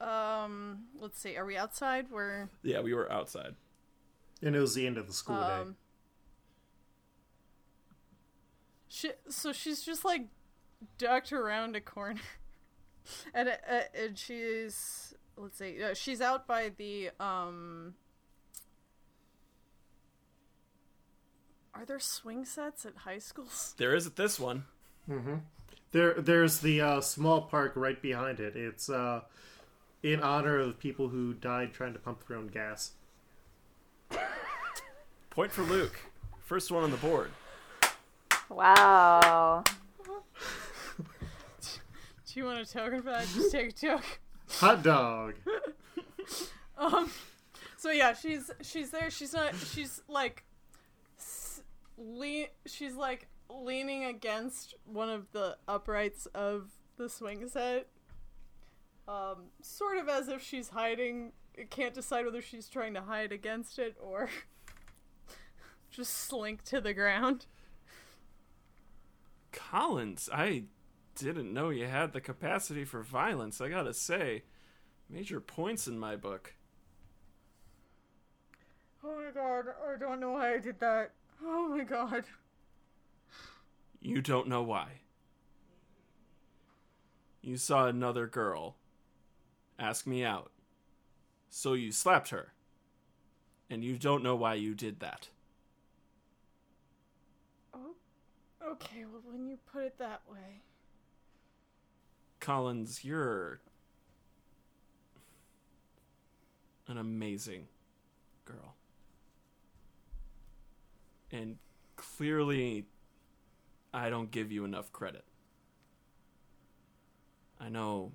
um, 0.00 0.84
let's 1.00 1.20
see. 1.20 1.36
Are 1.36 1.44
we 1.44 1.56
outside? 1.56 2.06
We're 2.10 2.48
Yeah, 2.62 2.80
we 2.80 2.94
were 2.94 3.10
outside. 3.10 3.54
And 4.42 4.54
it 4.54 4.60
was 4.60 4.74
the 4.74 4.86
end 4.86 4.98
of 4.98 5.06
the 5.06 5.12
school 5.12 5.36
day. 5.36 5.42
um. 5.42 5.76
She, 8.88 9.10
so 9.28 9.52
she's 9.52 9.82
just 9.82 10.04
like 10.04 10.28
ducked 10.96 11.32
around 11.32 11.76
a 11.76 11.80
corner, 11.80 12.20
and 13.34 13.48
uh, 13.48 13.80
and 13.94 14.18
she's 14.18 15.14
let's 15.36 15.58
see. 15.58 15.82
Uh, 15.82 15.94
she's 15.94 16.20
out 16.20 16.46
by 16.46 16.70
the 16.76 17.10
um. 17.20 17.94
Are 21.78 21.84
there 21.84 22.00
swing 22.00 22.44
sets 22.44 22.84
at 22.84 22.96
high 22.96 23.18
schools? 23.20 23.74
There 23.78 23.94
is 23.94 24.06
at 24.06 24.16
this 24.16 24.38
one. 24.40 24.64
There, 25.92 26.14
there's 26.14 26.58
the 26.58 26.80
uh, 26.82 27.00
small 27.00 27.42
park 27.42 27.72
right 27.76 28.00
behind 28.02 28.40
it. 28.40 28.56
It's 28.56 28.90
uh, 28.90 29.22
in 30.02 30.20
honor 30.20 30.58
of 30.58 30.78
people 30.78 31.08
who 31.08 31.32
died 31.32 31.72
trying 31.72 31.92
to 31.94 31.98
pump 31.98 32.26
their 32.26 32.36
own 32.36 32.48
gas. 32.48 32.90
Point 35.30 35.52
for 35.52 35.62
Luke. 35.62 35.98
First 36.44 36.70
one 36.72 36.82
on 36.84 36.90
the 36.90 36.96
board. 36.98 37.30
Wow. 38.50 39.62
Do 40.98 42.40
you 42.40 42.44
want 42.44 42.58
a 42.60 42.66
token 42.70 43.02
for 43.02 43.10
that? 43.10 43.26
Just 43.34 43.52
take 43.52 43.68
a 43.70 43.72
token. 43.72 44.04
Hot 44.50 44.82
dog. 44.82 45.34
Um. 46.76 47.10
So 47.76 47.90
yeah, 47.90 48.12
she's 48.12 48.52
she's 48.62 48.90
there. 48.90 49.10
She's 49.10 49.32
not. 49.32 49.52
She's 49.56 50.00
like, 50.06 50.44
s- 50.46 50.47
le- 51.98 52.48
She's 52.66 52.94
like 52.94 53.28
leaning 53.50 54.04
against 54.04 54.74
one 54.84 55.08
of 55.08 55.32
the 55.32 55.56
uprights 55.66 56.26
of 56.26 56.70
the 56.96 57.08
swing 57.08 57.48
set. 57.48 57.88
Um, 59.06 59.46
sort 59.62 59.98
of 59.98 60.08
as 60.08 60.28
if 60.28 60.42
she's 60.42 60.70
hiding. 60.70 61.32
Can't 61.70 61.94
decide 61.94 62.24
whether 62.24 62.42
she's 62.42 62.68
trying 62.68 62.94
to 62.94 63.00
hide 63.00 63.32
against 63.32 63.78
it 63.78 63.96
or 64.00 64.28
just 65.90 66.12
slink 66.14 66.62
to 66.64 66.80
the 66.80 66.94
ground. 66.94 67.46
Collins, 69.50 70.28
I 70.32 70.64
didn't 71.16 71.52
know 71.52 71.70
you 71.70 71.86
had 71.86 72.12
the 72.12 72.20
capacity 72.20 72.84
for 72.84 73.02
violence. 73.02 73.60
I 73.60 73.68
gotta 73.68 73.94
say, 73.94 74.44
major 75.08 75.40
points 75.40 75.88
in 75.88 75.98
my 75.98 76.14
book. 76.14 76.54
Oh 79.02 79.16
my 79.16 79.30
god! 79.32 79.66
I 79.88 79.98
don't 79.98 80.20
know 80.20 80.32
why 80.32 80.54
I 80.54 80.58
did 80.58 80.80
that. 80.80 81.12
Oh 81.44 81.68
my 81.68 81.84
god. 81.84 82.24
You 84.00 84.20
don't 84.20 84.48
know 84.48 84.62
why. 84.62 85.00
You 87.42 87.56
saw 87.56 87.86
another 87.86 88.26
girl. 88.26 88.76
Ask 89.78 90.06
me 90.06 90.24
out. 90.24 90.50
So 91.50 91.72
you 91.72 91.92
slapped 91.92 92.30
her. 92.30 92.52
And 93.70 93.84
you 93.84 93.98
don't 93.98 94.22
know 94.22 94.36
why 94.36 94.54
you 94.54 94.74
did 94.74 95.00
that. 95.00 95.28
Oh, 97.74 97.94
okay, 98.64 99.04
well, 99.10 99.22
when 99.30 99.48
you 99.48 99.58
put 99.70 99.84
it 99.84 99.98
that 99.98 100.22
way. 100.30 100.62
Collins, 102.40 103.04
you're 103.04 103.60
an 106.86 106.96
amazing 106.96 107.66
girl. 108.44 108.74
And 111.30 111.56
clearly, 111.96 112.86
I 113.92 114.10
don't 114.10 114.30
give 114.30 114.50
you 114.50 114.64
enough 114.64 114.92
credit. 114.92 115.24
I 117.60 117.68
know 117.68 118.12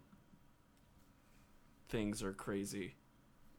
things 1.89 2.23
are 2.23 2.33
crazy. 2.33 2.95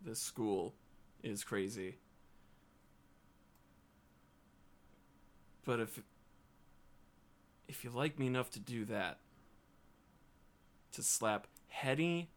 This 0.05 0.19
school 0.19 0.75
is 1.23 1.45
crazy. 1.45 1.99
But 5.65 5.81
if 5.81 6.01
if 7.69 7.85
you 7.85 7.91
like 7.91 8.19
me 8.19 8.27
enough 8.27 8.51
to 8.51 8.61
do 8.61 8.85
that, 8.87 9.19
to 10.93 11.03
slap 11.03 11.47
Hetty 11.69 12.29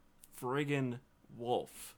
friggin' 0.42 1.00
Wolf 1.38 1.96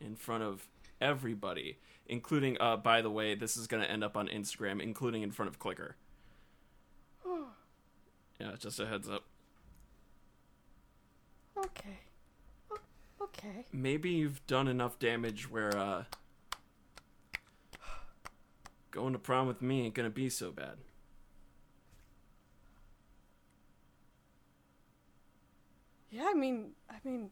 in 0.00 0.16
front 0.16 0.42
of 0.42 0.66
everybody, 1.00 1.78
including, 2.08 2.56
uh, 2.60 2.76
by 2.76 3.02
the 3.02 3.10
way, 3.10 3.34
this 3.34 3.56
is 3.56 3.66
going 3.66 3.82
to 3.82 3.90
end 3.90 4.02
up 4.02 4.16
on 4.16 4.28
Instagram, 4.28 4.80
including 4.82 5.22
in 5.22 5.30
front 5.30 5.48
of 5.48 5.58
Clicker. 5.58 5.96
yeah, 8.40 8.52
just 8.58 8.80
a 8.80 8.86
heads 8.86 9.08
up. 9.08 9.24
Okay. 11.56 11.98
Okay. 13.20 13.66
Maybe 13.72 14.10
you've 14.10 14.46
done 14.46 14.68
enough 14.68 14.98
damage 14.98 15.50
where, 15.50 15.76
uh, 15.76 16.04
going 18.90 19.12
to 19.12 19.18
prom 19.18 19.46
with 19.46 19.60
me 19.60 19.84
ain't 19.84 19.94
gonna 19.94 20.10
be 20.10 20.28
so 20.28 20.50
bad. 20.50 20.78
Yeah, 26.10 26.26
I 26.30 26.34
mean, 26.34 26.70
I 26.88 26.96
mean, 27.04 27.30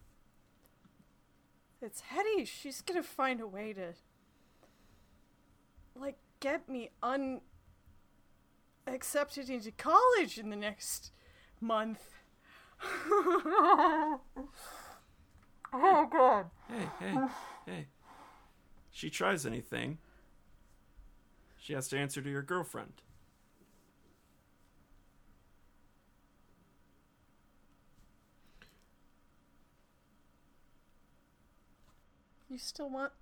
it's 1.81 2.01
Hetty. 2.01 2.45
She's 2.45 2.83
gonna 2.83 3.03
find 3.03 3.41
a 3.41 3.47
way 3.47 3.73
to, 3.73 3.95
like, 6.01 6.17
get 6.41 6.69
me 6.69 6.91
un 7.03 7.41
accepted 8.87 9.51
into 9.51 9.71
college 9.73 10.39
in 10.39 10.51
the 10.51 10.57
next 10.57 11.11
month. 11.61 12.01
oh 12.83 14.21
God. 15.73 16.47
Hey, 16.69 16.89
hey, 17.01 17.17
hey. 17.67 17.87
She 18.91 19.11
tries 19.11 19.45
anything, 19.45 19.99
she 21.59 21.73
has 21.73 21.89
to 21.89 21.99
answer 21.99 22.23
to 22.23 22.31
your 22.31 22.43
girlfriend. 22.43 23.03
You 32.49 32.59
still 32.59 32.89
want? 32.89 33.13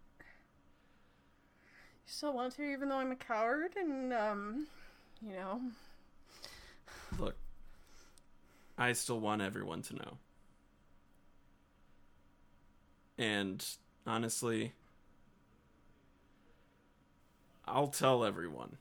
Still 2.16 2.32
want 2.32 2.54
to, 2.54 2.62
even 2.62 2.90
though 2.90 2.98
I'm 2.98 3.10
a 3.10 3.16
coward, 3.16 3.72
and 3.76 4.12
um, 4.12 4.68
you 5.20 5.32
know. 5.32 5.60
Look, 7.18 7.34
I 8.78 8.92
still 8.92 9.18
want 9.18 9.42
everyone 9.42 9.82
to 9.82 9.96
know. 9.96 10.18
And 13.18 13.66
honestly, 14.06 14.74
I'll 17.64 17.88
tell 17.88 18.24
everyone. 18.24 18.76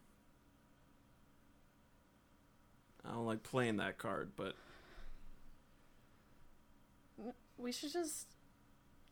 I 3.04 3.14
don't 3.14 3.26
like 3.26 3.42
playing 3.42 3.78
that 3.78 3.98
card, 3.98 4.34
but 4.36 4.54
We 7.58 7.72
should 7.72 7.94
just. 7.94 8.28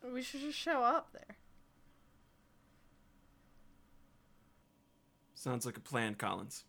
We 0.00 0.22
should 0.22 0.42
just 0.42 0.58
show 0.58 0.84
up 0.84 1.08
there. 1.12 1.36
Sounds 5.42 5.66
like 5.66 5.76
a 5.76 5.80
plan, 5.80 6.14
Collins. 6.14 6.64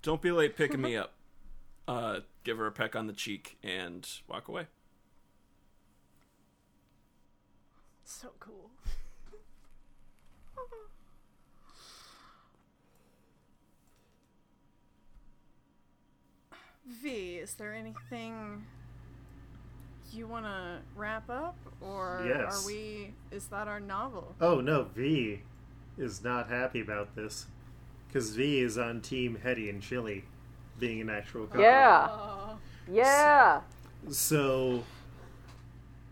Don't 0.00 0.22
be 0.22 0.30
late 0.30 0.56
picking 0.56 0.80
me 0.80 0.96
up. 0.96 1.12
Uh, 1.86 2.20
give 2.44 2.56
her 2.56 2.66
a 2.66 2.72
peck 2.72 2.96
on 2.96 3.06
the 3.06 3.12
cheek 3.12 3.58
and 3.62 4.08
walk 4.26 4.48
away. 4.48 4.68
So 8.04 8.30
cool. 8.40 8.70
V, 16.86 17.36
is 17.36 17.54
there 17.54 17.74
anything 17.74 18.64
you 20.12 20.26
want 20.26 20.44
to 20.44 20.78
wrap 20.96 21.28
up, 21.30 21.56
or 21.80 22.24
Yes. 22.26 22.64
are 22.64 22.66
we? 22.66 23.12
Is 23.30 23.46
that 23.48 23.68
our 23.68 23.80
novel? 23.80 24.34
Oh 24.40 24.60
no, 24.60 24.84
V 24.94 25.40
is 25.98 26.22
not 26.24 26.48
happy 26.48 26.80
about 26.80 27.14
this 27.14 27.46
because 28.08 28.30
V 28.34 28.60
is 28.60 28.76
on 28.78 29.00
Team 29.00 29.38
Hetty 29.42 29.68
and 29.70 29.80
Chili, 29.82 30.24
being 30.78 31.00
an 31.00 31.10
actual 31.10 31.46
couple. 31.46 31.62
Yeah. 31.62 32.08
Oh, 32.10 32.58
Yeah. 32.90 33.60
So 34.10 34.82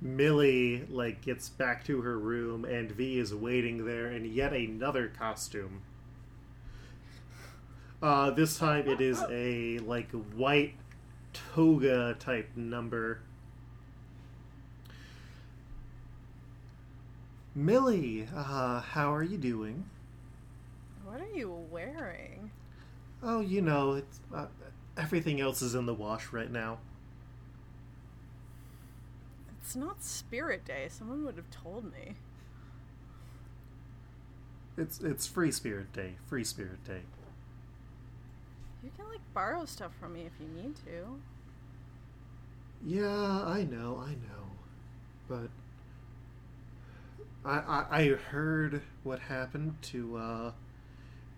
Millie 0.00 0.84
like 0.90 1.22
gets 1.22 1.48
back 1.48 1.84
to 1.86 2.02
her 2.02 2.18
room 2.18 2.64
and 2.64 2.90
V 2.92 3.18
is 3.18 3.34
waiting 3.34 3.84
there 3.84 4.10
in 4.10 4.24
yet 4.26 4.52
another 4.52 5.08
costume. 5.08 5.82
Uh, 8.00 8.30
this 8.30 8.58
time 8.58 8.88
it 8.88 9.00
is 9.00 9.24
a 9.28 9.78
like 9.80 10.10
white 10.12 10.74
toga 11.32 12.14
type 12.18 12.50
number. 12.54 13.20
Millie, 17.58 18.28
uh, 18.36 18.80
how 18.80 19.12
are 19.12 19.24
you 19.24 19.36
doing? 19.36 19.84
what 21.04 21.20
are 21.20 21.36
you 21.36 21.50
wearing? 21.72 22.52
Oh, 23.20 23.40
you 23.40 23.60
know, 23.60 23.94
it's 23.94 24.20
uh, 24.32 24.46
everything 24.96 25.40
else 25.40 25.60
is 25.60 25.74
in 25.74 25.84
the 25.84 25.92
wash 25.92 26.32
right 26.32 26.52
now. 26.52 26.78
It's 29.60 29.74
not 29.74 30.04
Spirit 30.04 30.64
Day. 30.64 30.86
Someone 30.88 31.24
would 31.24 31.34
have 31.34 31.50
told 31.50 31.84
me. 31.92 32.14
It's 34.76 35.00
it's 35.00 35.26
Free 35.26 35.50
Spirit 35.50 35.92
Day. 35.92 36.12
Free 36.28 36.44
Spirit 36.44 36.84
Day. 36.84 37.00
You 38.84 38.90
can 38.96 39.08
like 39.08 39.20
borrow 39.34 39.64
stuff 39.64 39.90
from 39.98 40.12
me 40.12 40.26
if 40.26 40.32
you 40.40 40.62
need 40.62 40.76
to. 40.86 41.18
Yeah, 42.86 43.42
I 43.44 43.66
know, 43.68 44.00
I 44.06 44.10
know, 44.10 44.46
but 45.28 45.50
I 47.48 47.58
I, 47.90 48.00
I 48.00 48.08
heard 48.14 48.82
what 49.02 49.20
happened 49.20 49.76
to 49.82 50.16
uh, 50.16 50.52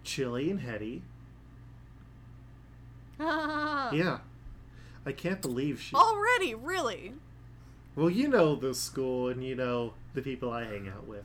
Chili 0.05 0.51
and 0.51 0.61
Hetty. 0.61 1.03
yeah. 3.19 3.91
Yeah, 3.93 4.19
I 5.05 5.13
can't 5.13 5.41
believe 5.43 5.81
she. 5.81 5.95
Already, 5.95 6.55
really? 6.55 7.13
Well, 7.97 8.09
you 8.11 8.29
know 8.29 8.55
the 8.55 8.75
school, 8.75 9.29
and 9.29 9.45
you 9.45 9.55
know 9.55 9.95
the 10.15 10.23
people 10.23 10.51
I 10.51 10.65
hang 10.65 10.89
out 10.89 11.07
with. 11.07 11.25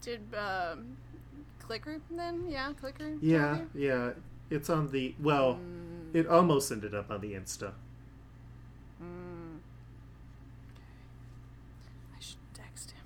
Did 0.00 0.22
um, 0.34 0.96
Clicker 1.58 2.00
then? 2.10 2.46
Yeah, 2.48 2.72
Clicker. 2.80 3.16
Yeah, 3.20 3.58
yeah, 3.74 4.12
it's 4.48 4.70
on 4.70 4.90
the 4.90 5.14
well. 5.20 5.54
Mm, 5.54 6.14
It 6.14 6.26
almost 6.26 6.72
ended 6.72 6.94
up 6.94 7.10
on 7.10 7.20
the 7.20 7.32
Insta. 7.34 7.72
mm. 9.02 9.58
I 12.16 12.20
should 12.20 12.38
text 12.54 12.92
him. 12.92 13.02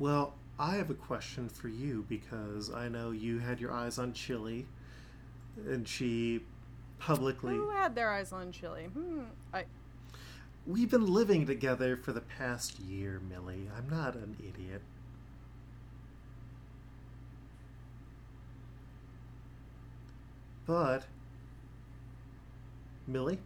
Well, 0.00 0.32
I 0.58 0.76
have 0.76 0.88
a 0.88 0.94
question 0.94 1.50
for 1.50 1.68
you 1.68 2.06
because 2.08 2.72
I 2.72 2.88
know 2.88 3.10
you 3.10 3.38
had 3.38 3.60
your 3.60 3.70
eyes 3.70 3.98
on 3.98 4.14
Chili, 4.14 4.66
and 5.68 5.86
she 5.86 6.40
publicly. 6.98 7.54
Who 7.54 7.68
had 7.70 7.94
their 7.94 8.10
eyes 8.10 8.32
on 8.32 8.50
Chili? 8.50 8.84
Hmm. 8.84 9.24
I. 9.52 9.66
We've 10.66 10.90
been 10.90 11.06
living 11.06 11.46
together 11.46 11.98
for 11.98 12.12
the 12.12 12.22
past 12.22 12.80
year, 12.80 13.20
Millie. 13.28 13.68
I'm 13.76 13.90
not 13.90 14.14
an 14.14 14.36
idiot. 14.38 14.80
But, 20.66 21.04
Millie, 23.06 23.40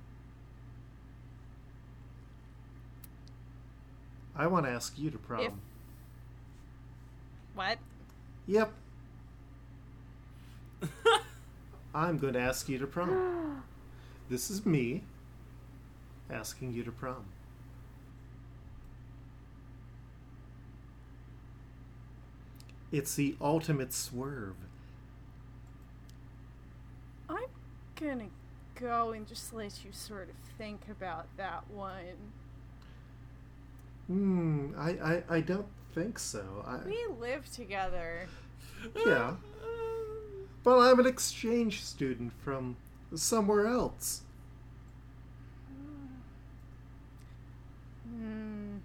I 4.37 4.47
want 4.47 4.67
to 4.67 4.71
ask 4.71 4.97
you 4.99 5.11
to 5.11 5.19
prom. 5.19 5.41
If- 5.41 5.53
What? 7.55 7.79
Yep. 8.47 8.73
I'm 11.95 12.19
going 12.19 12.35
to 12.35 12.41
ask 12.41 12.69
you 12.69 12.79
to 12.79 12.87
prom. 12.87 13.63
this 14.29 14.51
is 14.51 14.67
me 14.67 15.03
asking 16.31 16.73
you 16.73 16.83
to 16.85 16.93
prom. 16.93 17.25
It's 22.95 23.15
the 23.17 23.37
ultimate 23.41 23.93
swerve. 23.93 24.55
I'm 27.29 27.47
gonna 27.97 28.29
go 28.77 29.11
and 29.11 29.27
just 29.27 29.53
let 29.53 29.85
you 29.85 29.91
sort 29.91 30.29
of 30.29 30.37
think 30.57 30.83
about 30.89 31.27
that 31.37 31.69
one. 31.69 32.33
Hmm, 34.07 34.71
I, 34.79 34.91
I, 34.91 35.23
I 35.29 35.41
don't 35.41 35.67
think 35.95 36.19
so. 36.19 36.65
I, 36.67 36.79
We 36.87 36.99
live 37.21 37.51
together. 37.53 38.27
yeah. 39.07 39.35
But 40.63 40.79
I'm 40.79 40.99
an 40.99 41.07
exchange 41.07 41.83
student 41.85 42.33
from 42.43 42.77
somewhere 43.15 43.67
else. 43.67 44.23
Hmm. 48.09 48.77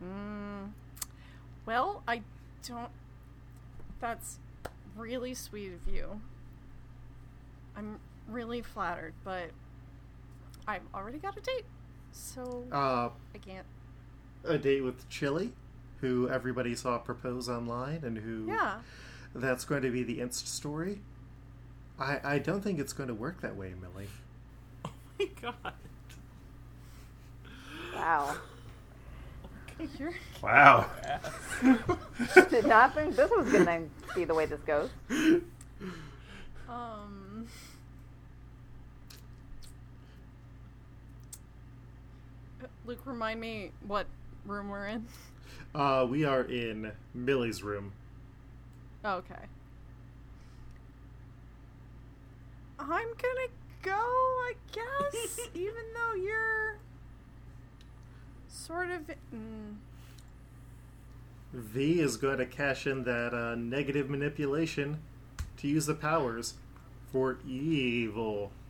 Hmm. 0.00 0.64
Well, 1.64 2.02
I 2.06 2.22
don't. 2.66 2.90
That's 4.00 4.38
really 4.96 5.34
sweet 5.34 5.72
of 5.72 5.92
you. 5.92 6.20
I'm 7.76 7.98
really 8.28 8.62
flattered, 8.62 9.14
but 9.24 9.50
I've 10.66 10.82
already 10.94 11.18
got 11.18 11.36
a 11.36 11.40
date, 11.40 11.64
so 12.12 12.64
Uh, 12.72 13.10
I 13.34 13.38
can't. 13.38 13.66
a 14.44 14.56
date 14.58 14.80
with 14.82 15.08
Chili, 15.08 15.52
who 16.00 16.28
everybody 16.28 16.74
saw 16.74 16.98
propose 16.98 17.48
online, 17.48 18.02
and 18.04 18.18
who 18.18 18.46
Yeah. 18.48 18.80
that's 19.34 19.64
going 19.64 19.82
to 19.82 19.90
be 19.90 20.02
the 20.02 20.18
Insta 20.18 20.46
story. 20.46 21.00
I, 21.98 22.20
I 22.22 22.38
don't 22.38 22.60
think 22.62 22.78
it's 22.78 22.92
going 22.92 23.08
to 23.08 23.14
work 23.14 23.40
that 23.40 23.56
way, 23.56 23.74
Millie. 23.80 24.08
Oh 25.18 25.24
my 25.24 25.28
god. 25.40 25.72
Wow. 27.94 28.36
You're. 29.98 30.12
Wow. 30.42 30.90
Did 32.50 32.66
not 32.66 32.94
think 32.94 33.16
this 33.16 33.30
was 33.30 33.50
going 33.50 33.64
to 33.64 33.82
be 34.14 34.24
the 34.24 34.34
way 34.34 34.44
this 34.44 34.60
goes. 34.60 34.90
Um. 36.68 37.46
Uh, 42.62 42.66
Luke, 42.84 43.00
remind 43.04 43.40
me 43.40 43.70
what 43.86 44.06
room 44.44 44.68
we're 44.68 44.86
in. 44.86 45.06
Uh, 45.76 46.06
we 46.08 46.24
are 46.24 46.40
in 46.40 46.90
Millie's 47.12 47.62
room. 47.62 47.92
Okay. 49.04 49.34
I'm 52.78 52.88
gonna 52.88 53.50
go, 53.82 53.92
I 53.92 54.54
guess, 54.72 55.38
even 55.54 55.82
though 55.94 56.14
you're 56.14 56.78
sort 58.48 58.90
of. 58.90 59.02
Mm, 59.34 59.74
V 61.52 62.00
is 62.00 62.16
going 62.16 62.38
to 62.38 62.46
cash 62.46 62.86
in 62.86 63.04
that 63.04 63.34
uh, 63.34 63.54
negative 63.54 64.08
manipulation 64.08 65.02
to 65.58 65.68
use 65.68 65.84
the 65.84 65.94
powers 65.94 66.54
for 67.12 67.38
evil. 67.46 68.50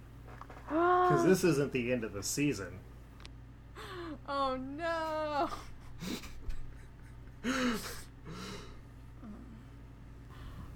Because 0.69 1.25
this 1.25 1.45
isn't 1.45 1.73
the 1.73 1.93
end 1.93 2.03
of 2.03 2.13
the 2.13 2.25
season. 2.25 2.81
oh 4.29 4.57
no! 4.57 5.49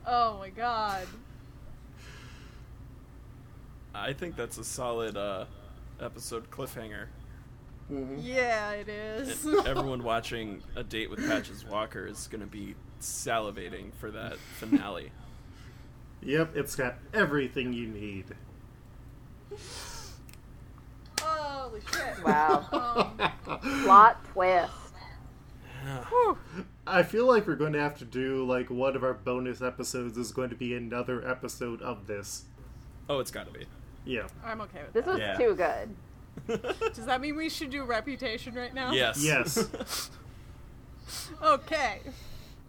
oh 0.06 0.38
my 0.38 0.50
god. 0.50 1.06
I 3.94 4.12
think 4.12 4.36
that's 4.36 4.58
a 4.58 4.64
solid 4.64 5.16
uh, 5.16 5.46
episode 6.00 6.50
cliffhanger. 6.50 7.06
Yeah, 8.20 8.70
it 8.72 8.88
is. 8.88 9.44
And 9.44 9.66
everyone 9.66 10.04
watching 10.04 10.62
A 10.76 10.84
Date 10.84 11.10
with 11.10 11.26
Patches 11.26 11.64
Walker 11.64 12.06
is 12.06 12.28
going 12.28 12.40
to 12.40 12.46
be 12.46 12.76
salivating 13.00 13.92
for 13.98 14.12
that 14.12 14.36
finale. 14.58 15.10
Yep, 16.22 16.56
it's 16.56 16.76
got 16.76 16.96
everything 17.12 17.72
you 17.72 17.88
need. 17.88 18.26
Holy 21.20 21.80
shit. 21.92 22.24
Wow. 22.24 23.08
Um, 23.18 23.60
Plot 23.84 24.24
twist. 24.32 24.72
Whew. 26.08 26.38
I 26.86 27.02
feel 27.02 27.26
like 27.26 27.46
we're 27.46 27.54
going 27.56 27.72
to 27.74 27.80
have 27.80 27.98
to 27.98 28.04
do 28.04 28.44
like 28.46 28.70
one 28.70 28.96
of 28.96 29.02
our 29.04 29.14
bonus 29.14 29.62
episodes 29.62 30.16
is 30.18 30.32
going 30.32 30.50
to 30.50 30.56
be 30.56 30.74
another 30.74 31.26
episode 31.28 31.80
of 31.82 32.06
this. 32.06 32.44
Oh, 33.08 33.18
it's 33.20 33.30
got 33.30 33.46
to 33.46 33.58
be. 33.58 33.66
Yeah. 34.04 34.26
I'm 34.44 34.60
okay 34.62 34.80
with 34.82 34.92
This 34.92 35.04
that. 35.04 35.12
was 35.14 35.20
Yeah. 35.20 35.36
too 35.36 35.54
good. 35.54 36.76
Does 36.94 37.06
that 37.06 37.20
mean 37.20 37.36
we 37.36 37.48
should 37.48 37.70
do 37.70 37.84
reputation 37.84 38.54
right 38.54 38.72
now? 38.74 38.92
Yes. 38.92 39.22
Yes. 39.22 40.10
Okay. 41.42 42.00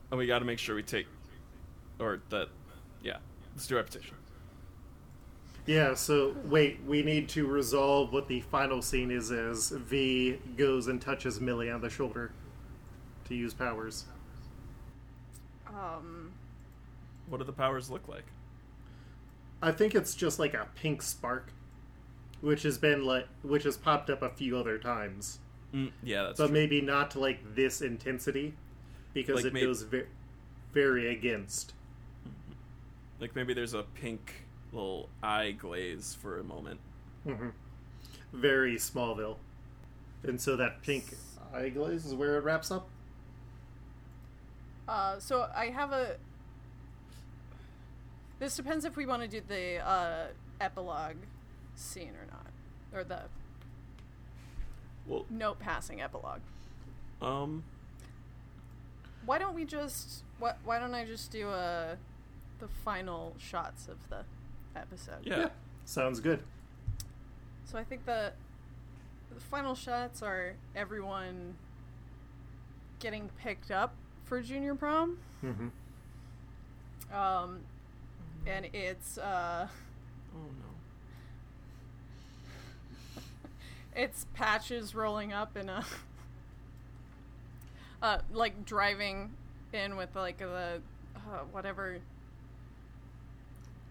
and 0.10 0.18
we 0.18 0.26
got 0.26 0.40
to 0.40 0.46
make 0.46 0.58
sure 0.58 0.74
we 0.76 0.82
take, 0.82 1.06
or 2.00 2.22
that, 2.30 2.48
yeah. 3.04 3.18
Let's 3.54 3.68
do 3.68 3.76
reputation. 3.76 4.16
Yeah, 5.68 5.94
so 5.94 6.36
wait, 6.46 6.80
we 6.88 7.04
need 7.04 7.30
to 7.30 7.46
resolve 7.46 8.12
what 8.12 8.28
the 8.28 8.42
final 8.42 8.82
scene 8.82 9.12
is 9.12 9.32
as 9.32 9.70
V 9.70 10.40
goes 10.58 10.88
and 10.88 11.00
touches 11.00 11.40
Millie 11.40 11.70
on 11.70 11.82
the 11.82 11.90
shoulder 11.90 12.32
to 13.32 13.38
use 13.38 13.54
powers. 13.54 14.06
Um. 15.68 16.32
What 17.28 17.38
do 17.40 17.44
the 17.46 17.54
powers 17.54 17.90
look 17.90 18.08
like? 18.08 18.26
I 19.62 19.72
think 19.72 19.96
it's 19.96 20.16
just 20.16 20.38
like 20.40 20.54
a 20.54 20.68
pink 20.76 21.02
spark, 21.02 21.52
which 22.42 22.64
has 22.64 22.78
been 22.78 23.06
like 23.06 23.28
which 23.42 23.64
has 23.64 23.78
popped 23.78 24.10
up 24.10 24.22
a 24.22 24.30
few 24.30 24.58
other 24.58 24.78
times, 24.78 25.40
Mm, 25.74 25.92
yeah, 26.04 26.24
that's 26.24 26.38
but 26.38 26.48
true. 26.48 26.54
maybe 26.54 26.82
not 26.82 27.12
to 27.12 27.20
like 27.20 27.56
this 27.56 27.82
intensity 27.82 28.54
because 29.14 29.36
Like 29.38 29.46
it 29.46 29.54
may- 29.54 29.62
goes 29.62 29.84
ve- 29.84 30.04
very 30.74 31.10
against. 31.10 31.74
Like 33.22 33.36
maybe 33.36 33.54
there's 33.54 33.74
a 33.76 33.84
pink 33.84 34.46
little 34.74 35.08
eye 35.24 35.52
glaze 35.52 36.18
for 36.20 36.40
a 36.40 36.44
moment. 36.44 36.80
Very 38.34 38.76
Smallville, 38.76 39.38
and 40.24 40.42
so 40.42 40.58
that 40.58 40.82
pink 40.82 41.14
eye 41.54 41.70
glaze 41.70 42.06
is 42.06 42.14
where 42.16 42.36
it 42.38 42.44
wraps 42.44 42.72
up. 42.72 42.90
Uh. 44.88 45.20
So 45.20 45.50
I 45.56 45.66
have 45.68 45.92
a. 45.92 46.18
This 48.40 48.56
depends 48.56 48.86
if 48.86 48.96
we 48.98 49.06
want 49.06 49.22
to 49.22 49.28
do 49.28 49.42
the 49.48 49.78
uh, 49.88 50.28
epilogue 50.60 51.18
scene 51.76 52.14
or 52.20 52.26
not, 52.32 52.48
or 52.94 53.04
the 53.04 53.22
Well, 55.06 55.26
note 55.30 55.60
passing 55.60 56.02
epilogue. 56.02 56.42
um, 57.22 57.64
Why 59.26 59.38
don't 59.38 59.54
we 59.54 59.64
just? 59.66 60.24
What? 60.40 60.58
Why 60.64 60.80
don't 60.80 60.96
I 60.96 61.06
just 61.06 61.32
do 61.32 61.50
uh, 61.50 61.96
the 62.60 62.68
final 62.84 63.36
shots 63.38 63.88
of 63.88 63.98
the 64.10 64.24
episode? 64.76 65.20
yeah. 65.24 65.50
Sounds 65.86 66.20
good. 66.20 66.42
So 67.66 67.78
I 67.78 67.84
think 67.84 68.06
the 68.06 68.34
the 69.34 69.40
final 69.40 69.76
shots 69.76 70.22
are 70.24 70.54
everyone 70.76 71.56
getting 73.00 73.30
picked 73.42 73.70
up 73.72 73.94
for 74.32 74.42
junior 74.42 74.74
prom. 74.74 75.18
hmm 75.42 75.68
Um, 77.14 77.60
and 78.48 78.66
it's 78.72 79.18
uh, 79.18 79.68
Oh 80.34 80.40
no. 83.18 83.22
it's 84.02 84.26
patches 84.34 84.96
rolling 84.96 85.34
up 85.34 85.58
in 85.58 85.68
a 85.68 85.84
uh, 88.02 88.20
like 88.32 88.64
driving 88.64 89.32
in 89.74 89.98
with 89.98 90.16
like 90.16 90.38
the 90.38 90.80
uh, 91.18 91.40
whatever 91.52 91.98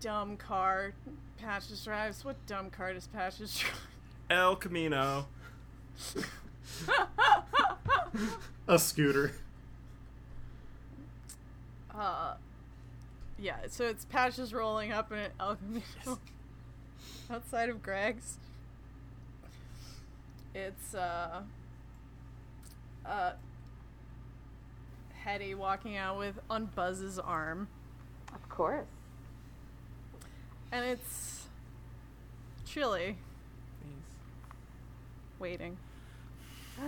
dumb 0.01 0.39
car 0.39 0.95
patches 1.37 1.85
drives. 1.85 2.25
What 2.25 2.37
dumb 2.47 2.71
car 2.71 2.95
does 2.95 3.09
patches 3.09 3.59
drive? 3.59 3.87
El 4.31 4.57
Camino. 4.57 5.27
A 8.69 8.79
scooter. 8.79 9.33
Uh, 12.01 12.35
yeah, 13.39 13.57
so 13.69 13.85
it's 13.85 14.07
patches 14.07 14.55
rolling 14.55 14.91
up 14.91 15.13
in 15.13 15.19
an 15.19 15.31
El 15.39 15.57
Camino 15.57 16.19
outside 17.31 17.69
of 17.69 17.83
Greg's. 17.83 18.39
It's 20.55 20.95
uh, 20.95 21.43
uh, 23.05 23.33
Hetty 25.13 25.55
walking 25.55 25.99
out 25.99 26.17
with 26.19 26.39
on 26.49 26.71
Buzz's 26.75 27.19
arm, 27.19 27.69
Of 28.35 28.49
course. 28.49 28.87
and 30.73 30.87
it's 30.87 31.49
Chili 32.65 33.19
waiting. 35.39 35.77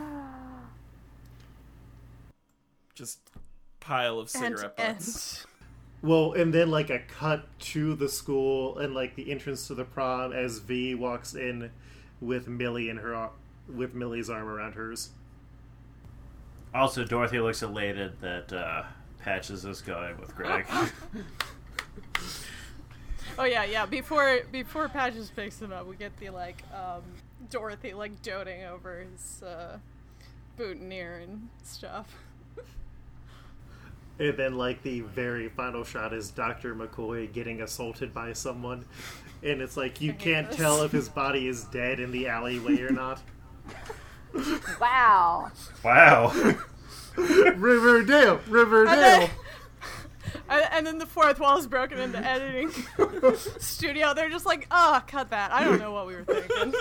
Just 2.94 3.20
pile 3.82 4.18
of 4.18 4.30
cigarette 4.30 4.74
and 4.78 4.96
butts. 4.96 5.46
Well, 6.04 6.32
and 6.32 6.52
then 6.52 6.68
like 6.68 6.90
a 6.90 6.98
cut 6.98 7.46
to 7.60 7.94
the 7.94 8.08
school 8.08 8.76
and 8.78 8.92
like 8.92 9.14
the 9.14 9.30
entrance 9.30 9.68
to 9.68 9.74
the 9.76 9.84
prom 9.84 10.32
as 10.32 10.58
V 10.58 10.96
walks 10.96 11.34
in 11.34 11.70
with 12.20 12.48
Millie 12.48 12.88
in 12.88 12.96
her 12.96 13.30
with 13.72 13.94
Millie's 13.94 14.28
arm 14.28 14.48
around 14.48 14.72
hers. 14.72 15.10
Also, 16.74 17.04
Dorothy 17.04 17.38
looks 17.38 17.62
elated 17.62 18.20
that 18.20 18.52
uh, 18.52 18.82
Patches 19.20 19.64
is 19.64 19.80
going 19.80 20.18
with 20.18 20.34
Greg. 20.34 20.66
Oh 23.38 23.44
yeah, 23.44 23.64
yeah. 23.64 23.86
Before 23.86 24.40
before 24.50 24.88
Patches 24.88 25.30
picks 25.34 25.60
him 25.60 25.72
up, 25.72 25.86
we 25.86 25.96
get 25.96 26.16
the 26.18 26.30
like 26.30 26.62
um, 26.74 27.02
Dorothy 27.50 27.94
like 27.94 28.20
doting 28.22 28.64
over 28.64 29.00
his 29.00 29.42
uh, 29.42 29.78
boutonniere 30.58 31.22
and 31.22 31.48
stuff. 31.62 32.08
And 34.18 34.36
then 34.36 34.56
like 34.58 34.82
the 34.82 35.00
very 35.00 35.48
final 35.48 35.84
shot 35.84 36.12
is 36.12 36.30
Dr. 36.30 36.74
McCoy 36.74 37.32
getting 37.32 37.62
assaulted 37.62 38.12
by 38.14 38.32
someone. 38.34 38.84
And 39.42 39.60
it's 39.60 39.76
like 39.76 40.00
you 40.00 40.12
can't 40.12 40.48
this. 40.48 40.56
tell 40.56 40.82
if 40.82 40.92
his 40.92 41.08
body 41.08 41.48
is 41.48 41.64
dead 41.64 41.98
in 41.98 42.12
the 42.12 42.28
alleyway 42.28 42.80
or 42.82 42.90
not. 42.90 43.20
Wow. 44.80 45.50
wow. 45.84 46.32
Riverdale, 47.16 48.36
And 48.38 48.48
Riverdale. 48.48 48.94
then, 48.96 49.30
and, 50.48 50.64
and 50.72 50.86
then 50.86 50.98
the 50.98 51.06
fourth 51.06 51.38
wall 51.40 51.58
is 51.58 51.66
broken 51.66 51.98
in 51.98 52.12
the 52.12 52.18
editing 52.26 52.70
studio. 53.58 54.14
They're 54.14 54.30
just 54.30 54.46
like, 54.46 54.66
oh, 54.70 55.02
cut 55.06 55.30
that. 55.30 55.52
I 55.52 55.64
don't 55.64 55.78
know 55.78 55.92
what 55.92 56.06
we 56.06 56.14
were 56.14 56.24
thinking. 56.24 56.72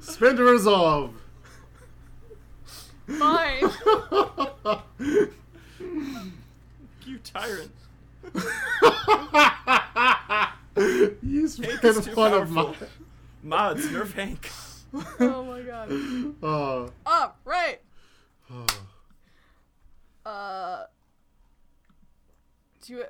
Spend 0.00 0.36
to 0.38 0.44
resolve. 0.44 1.12
Fine. 3.06 3.70
You 7.06 7.18
tyrant. 7.18 7.70
You 11.22 11.48
spin 11.48 11.78
is 11.82 12.04
too 12.06 12.12
of 12.12 12.50
my. 12.50 12.62
powerful. 12.64 12.86
Mods, 13.42 13.86
nerf 13.88 14.14
Hank. 14.14 14.50
Oh 15.20 15.44
my 15.44 15.60
god. 15.60 15.88
Oh. 16.42 16.90
Oh, 17.06 17.32
right. 17.44 17.80
Uh, 20.26 20.84
do 22.80 22.94
you 22.94 23.04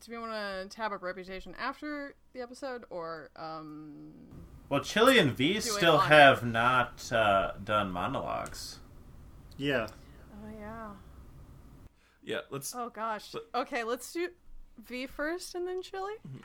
do 0.00 0.12
we 0.12 0.16
want 0.16 0.32
to 0.32 0.66
tab 0.74 0.94
up 0.94 1.02
reputation 1.02 1.54
after 1.58 2.14
the 2.32 2.40
episode 2.40 2.84
or 2.88 3.28
um? 3.36 4.12
Well, 4.70 4.80
Chili 4.80 5.18
and 5.18 5.32
V 5.32 5.60
still 5.60 5.98
have 5.98 6.42
not 6.42 7.12
uh, 7.12 7.52
done 7.62 7.90
monologues. 7.90 8.78
Yeah. 9.58 9.88
Oh 10.32 10.48
yeah. 10.58 10.88
Yeah, 12.22 12.40
let's 12.50 12.74
Oh 12.74 12.88
gosh. 12.88 13.32
But- 13.32 13.48
Okay, 13.54 13.84
let's 13.84 14.12
do 14.12 14.28
V 14.86 15.06
first 15.06 15.54
and 15.54 15.66
then 15.66 15.82
Chili. 15.82 16.12
Mm-hmm. 16.26 16.38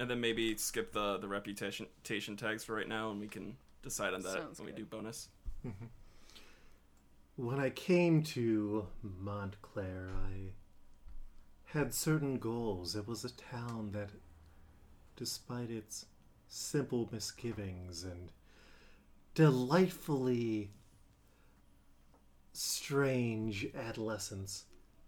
and 0.00 0.10
then 0.10 0.20
maybe 0.20 0.56
skip 0.56 0.92
the 0.92 1.18
the 1.18 1.28
reputation 1.28 1.86
tags 2.02 2.64
for 2.64 2.74
right 2.74 2.88
now, 2.88 3.10
and 3.10 3.20
we 3.20 3.28
can 3.28 3.56
decide 3.82 4.14
on 4.14 4.22
that 4.22 4.32
Sounds 4.32 4.58
when 4.58 4.66
we 4.66 4.72
do 4.72 4.84
bonus. 4.84 5.28
Mm-hmm. 5.66 5.86
When 7.36 7.60
I 7.60 7.68
came 7.70 8.22
to 8.34 8.86
Montclair, 9.02 10.08
I 10.26 10.52
had 11.66 11.92
certain 11.92 12.38
goals. 12.38 12.96
It 12.96 13.06
was 13.06 13.24
a 13.24 13.30
town 13.30 13.90
that, 13.92 14.08
despite 15.16 15.70
its 15.70 16.06
simple 16.48 17.08
misgivings 17.12 18.04
and 18.04 18.32
delightfully 19.34 20.70
strange 22.56 23.66
adolescence, 23.74 24.64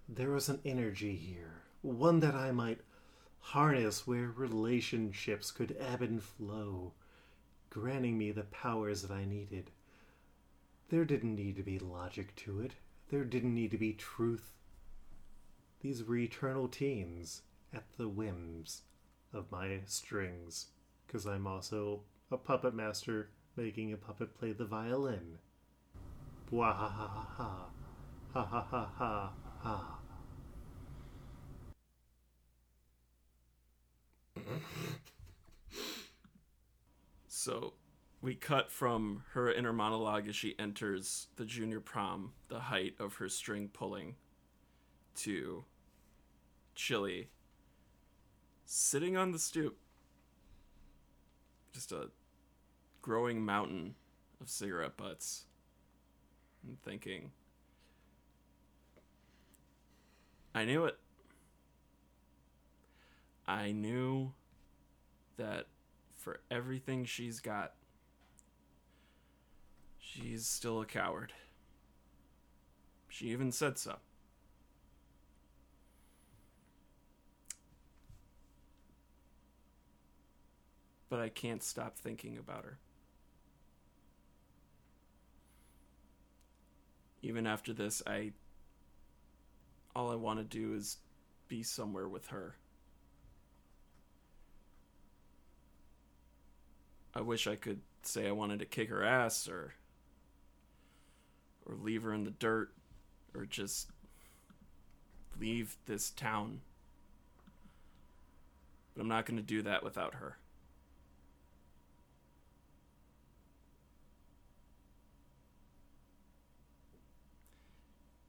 there 0.08 0.30
was 0.30 0.48
an 0.48 0.60
energy 0.64 1.16
here, 1.16 1.62
one 1.82 2.20
that 2.20 2.34
I 2.34 2.52
might 2.52 2.80
harness 3.40 4.06
where 4.06 4.28
relationships 4.28 5.50
could 5.50 5.76
ebb 5.78 6.02
and 6.02 6.22
flow, 6.22 6.92
granting 7.70 8.18
me 8.18 8.30
the 8.30 8.42
powers 8.42 9.02
that 9.02 9.10
I 9.10 9.24
needed. 9.24 9.70
There 10.90 11.04
didn't 11.04 11.34
need 11.34 11.56
to 11.56 11.62
be 11.62 11.78
logic 11.78 12.34
to 12.36 12.60
it. 12.60 12.72
There 13.10 13.24
didn't 13.24 13.54
need 13.54 13.70
to 13.70 13.78
be 13.78 13.94
truth. 13.94 14.52
These 15.80 16.04
were 16.04 16.16
eternal 16.16 16.68
teens 16.68 17.42
at 17.72 17.84
the 17.96 18.08
whims 18.08 18.82
of 19.32 19.50
my 19.50 19.80
strings, 19.86 20.66
because 21.06 21.26
I'm 21.26 21.46
also 21.46 22.00
a 22.30 22.36
puppet 22.36 22.74
master 22.74 23.30
making 23.56 23.92
a 23.92 23.96
puppet 23.96 24.38
play 24.38 24.52
the 24.52 24.64
violin. 24.64 25.38
Ha 26.50 26.72
ha 26.72 26.88
ha. 27.36 27.66
Ha 28.32 28.44
ha 28.44 28.66
ha 28.70 28.90
ha 28.96 29.32
ha. 29.62 29.98
So 37.26 37.74
we 38.22 38.34
cut 38.34 38.70
from 38.70 39.24
her 39.32 39.52
inner 39.52 39.72
monologue 39.72 40.26
as 40.28 40.36
she 40.36 40.54
enters 40.58 41.28
the 41.36 41.44
junior 41.44 41.80
prom, 41.80 42.32
the 42.48 42.60
height 42.60 42.94
of 42.98 43.16
her 43.16 43.28
string 43.28 43.68
pulling, 43.72 44.16
to 45.16 45.64
Chili 46.74 47.28
sitting 48.64 49.16
on 49.16 49.32
the 49.32 49.38
stoop. 49.38 49.76
Just 51.72 51.92
a 51.92 52.08
growing 53.02 53.44
mountain 53.44 53.94
of 54.40 54.48
cigarette 54.48 54.96
butts. 54.96 55.44
And 56.68 56.80
thinking, 56.82 57.30
I 60.54 60.66
knew 60.66 60.84
it. 60.84 60.98
I 63.46 63.72
knew 63.72 64.32
that 65.38 65.64
for 66.14 66.40
everything 66.50 67.06
she's 67.06 67.40
got, 67.40 67.72
she's 69.98 70.46
still 70.46 70.82
a 70.82 70.84
coward. 70.84 71.32
She 73.08 73.28
even 73.28 73.50
said 73.50 73.78
so. 73.78 73.96
But 81.08 81.20
I 81.20 81.30
can't 81.30 81.62
stop 81.62 81.96
thinking 81.96 82.36
about 82.36 82.64
her. 82.64 82.78
Even 87.28 87.46
after 87.46 87.74
this, 87.74 88.02
I. 88.06 88.32
All 89.94 90.10
I 90.10 90.14
want 90.14 90.38
to 90.38 90.44
do 90.44 90.74
is 90.74 90.96
be 91.46 91.62
somewhere 91.62 92.08
with 92.08 92.28
her. 92.28 92.56
I 97.14 97.20
wish 97.20 97.46
I 97.46 97.56
could 97.56 97.80
say 98.02 98.26
I 98.26 98.32
wanted 98.32 98.60
to 98.60 98.64
kick 98.64 98.88
her 98.88 99.04
ass 99.04 99.46
or 99.46 99.74
or 101.66 101.74
leave 101.74 102.02
her 102.04 102.14
in 102.14 102.24
the 102.24 102.30
dirt 102.30 102.72
or 103.34 103.44
just 103.44 103.90
leave 105.38 105.76
this 105.84 106.10
town. 106.10 106.62
But 108.94 109.02
I'm 109.02 109.08
not 109.08 109.26
going 109.26 109.36
to 109.36 109.42
do 109.42 109.60
that 109.62 109.84
without 109.84 110.14
her. 110.14 110.38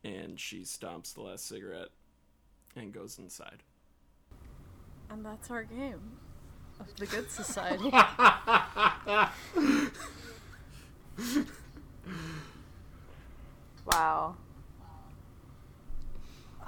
And 0.03 0.39
she 0.39 0.61
stomps 0.61 1.13
the 1.13 1.21
last 1.21 1.47
cigarette 1.47 1.89
and 2.75 2.93
goes 2.93 3.19
inside. 3.19 3.63
And 5.09 5.25
that's 5.25 5.51
our 5.51 5.63
game 5.63 6.17
of 6.79 6.95
the 6.95 7.05
Good 7.05 7.29
Society. 7.31 7.91
Wow. 13.91 14.35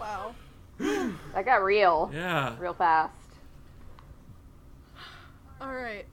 wow. 0.00 0.34
That 0.78 1.44
got 1.44 1.62
real. 1.62 2.10
Yeah. 2.12 2.56
Real 2.58 2.72
fast. 2.72 3.12
All 5.60 5.74
right. 5.74 6.06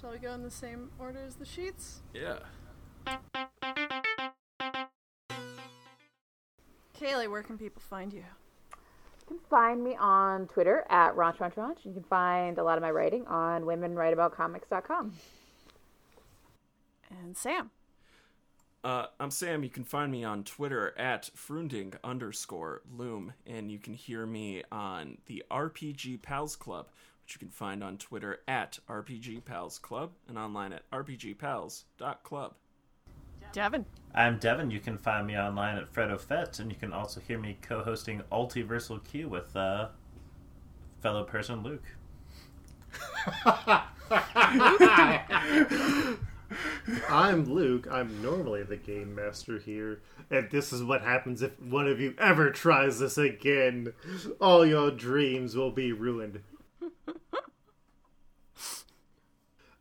Shall 0.00 0.12
we 0.12 0.18
go 0.18 0.32
in 0.32 0.42
the 0.42 0.50
same 0.50 0.88
order 0.98 1.22
as 1.26 1.34
the 1.34 1.44
sheets? 1.44 2.00
Yeah. 2.14 2.38
Kaylee, 7.00 7.30
where 7.30 7.42
can 7.42 7.56
people 7.56 7.80
find 7.88 8.12
you? 8.12 8.20
You 8.20 9.26
can 9.26 9.38
find 9.48 9.82
me 9.82 9.96
on 9.98 10.48
Twitter 10.48 10.84
at 10.90 11.16
Raunch 11.16 11.38
Raunch 11.38 11.54
Raunch. 11.54 11.84
You 11.84 11.92
can 11.92 12.02
find 12.02 12.58
a 12.58 12.64
lot 12.64 12.76
of 12.76 12.82
my 12.82 12.90
writing 12.90 13.26
on 13.26 13.62
womenwriteaboutcomics.com. 13.62 15.12
And 17.10 17.36
Sam. 17.36 17.70
Uh, 18.82 19.06
I'm 19.18 19.30
Sam. 19.30 19.62
You 19.62 19.70
can 19.70 19.84
find 19.84 20.10
me 20.10 20.24
on 20.24 20.44
Twitter 20.44 20.94
at 20.98 21.30
frunding 21.36 21.94
underscore 22.02 22.82
loom, 22.96 23.32
and 23.46 23.70
you 23.70 23.78
can 23.78 23.94
hear 23.94 24.26
me 24.26 24.62
on 24.72 25.18
the 25.26 25.44
RPG 25.50 26.22
Pals 26.22 26.56
Club, 26.56 26.88
which 27.24 27.34
you 27.34 27.38
can 27.38 27.50
find 27.50 27.84
on 27.84 27.98
Twitter 27.98 28.40
at 28.48 28.78
RPG 28.88 29.44
Pals 29.44 29.78
Club 29.78 30.12
and 30.28 30.38
online 30.38 30.72
at 30.72 30.88
rpgpals.club. 30.90 32.54
Devin. 33.52 33.86
I'm 34.14 34.38
Devin. 34.38 34.70
You 34.70 34.80
can 34.80 34.98
find 34.98 35.26
me 35.26 35.36
online 35.36 35.76
at 35.76 35.92
FredOFett, 35.92 36.60
and 36.60 36.70
you 36.70 36.76
can 36.76 36.92
also 36.92 37.20
hear 37.20 37.38
me 37.38 37.58
co-hosting 37.62 38.22
Altiversal 38.30 39.02
Q 39.04 39.28
with 39.28 39.54
uh, 39.56 39.88
fellow 41.00 41.24
person 41.24 41.62
Luke. 41.62 41.84
I'm 47.08 47.52
Luke. 47.52 47.86
I'm 47.90 48.22
normally 48.22 48.62
the 48.62 48.76
game 48.76 49.14
master 49.14 49.58
here, 49.58 50.00
and 50.30 50.50
this 50.50 50.72
is 50.72 50.82
what 50.82 51.02
happens 51.02 51.42
if 51.42 51.60
one 51.60 51.86
of 51.86 52.00
you 52.00 52.14
ever 52.18 52.50
tries 52.50 52.98
this 52.98 53.18
again. 53.18 53.92
All 54.40 54.66
your 54.66 54.90
dreams 54.90 55.56
will 55.56 55.70
be 55.70 55.92
ruined. 55.92 56.40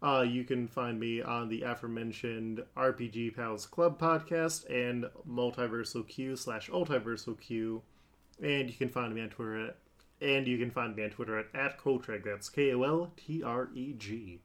Uh, 0.01 0.25
you 0.27 0.45
can 0.45 0.67
find 0.67 0.99
me 0.99 1.21
on 1.21 1.49
the 1.49 1.63
aforementioned 1.63 2.63
RPG 2.77 3.35
Pals 3.35 3.65
Club 3.65 3.99
podcast 3.99 4.69
and 4.69 5.05
Multiversal 5.29 6.07
Q 6.07 6.37
slash 6.37 6.69
Ultiversal 6.69 7.39
Q, 7.39 7.81
and 8.41 8.69
you 8.69 8.75
can 8.75 8.89
find 8.89 9.13
me 9.13 9.21
on 9.21 9.29
Twitter 9.29 9.67
at 9.67 9.75
and 10.21 10.47
you 10.47 10.57
can 10.57 10.69
find 10.69 10.95
me 10.95 11.03
on 11.03 11.09
Twitter 11.09 11.37
at, 11.39 11.47
at 11.53 11.79
Koltreg. 11.79 12.23
That's 12.23 12.49
K 12.49 12.73
O 12.73 12.83
L 12.83 13.11
T 13.15 13.43
R 13.43 13.69
E 13.73 13.93
G. 13.97 14.39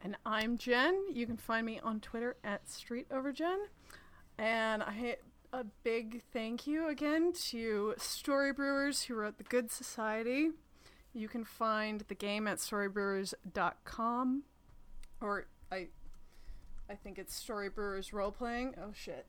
And 0.00 0.16
I'm 0.26 0.58
Jen. 0.58 1.04
You 1.12 1.26
can 1.26 1.36
find 1.36 1.64
me 1.64 1.80
on 1.80 2.00
Twitter 2.00 2.36
at 2.44 2.68
street 2.68 3.08
StreetOverJen. 3.08 3.56
And 4.38 4.82
I 4.82 5.16
a 5.52 5.64
big 5.84 6.22
thank 6.32 6.66
you 6.66 6.88
again 6.88 7.32
to 7.50 7.94
Story 7.96 8.52
Brewers 8.52 9.04
who 9.04 9.14
wrote 9.14 9.38
The 9.38 9.44
Good 9.44 9.70
Society. 9.70 10.50
You 11.14 11.28
can 11.28 11.44
find 11.44 12.00
the 12.08 12.14
game 12.14 12.48
at 12.48 12.58
storybrewers.com. 12.58 14.42
Or 15.20 15.46
I 15.70 15.86
I 16.90 16.94
think 16.94 17.18
it's 17.18 17.34
Story 17.34 17.68
Brewers 17.68 18.12
role 18.12 18.32
playing. 18.32 18.74
Oh 18.76 18.90
shit. 18.92 19.26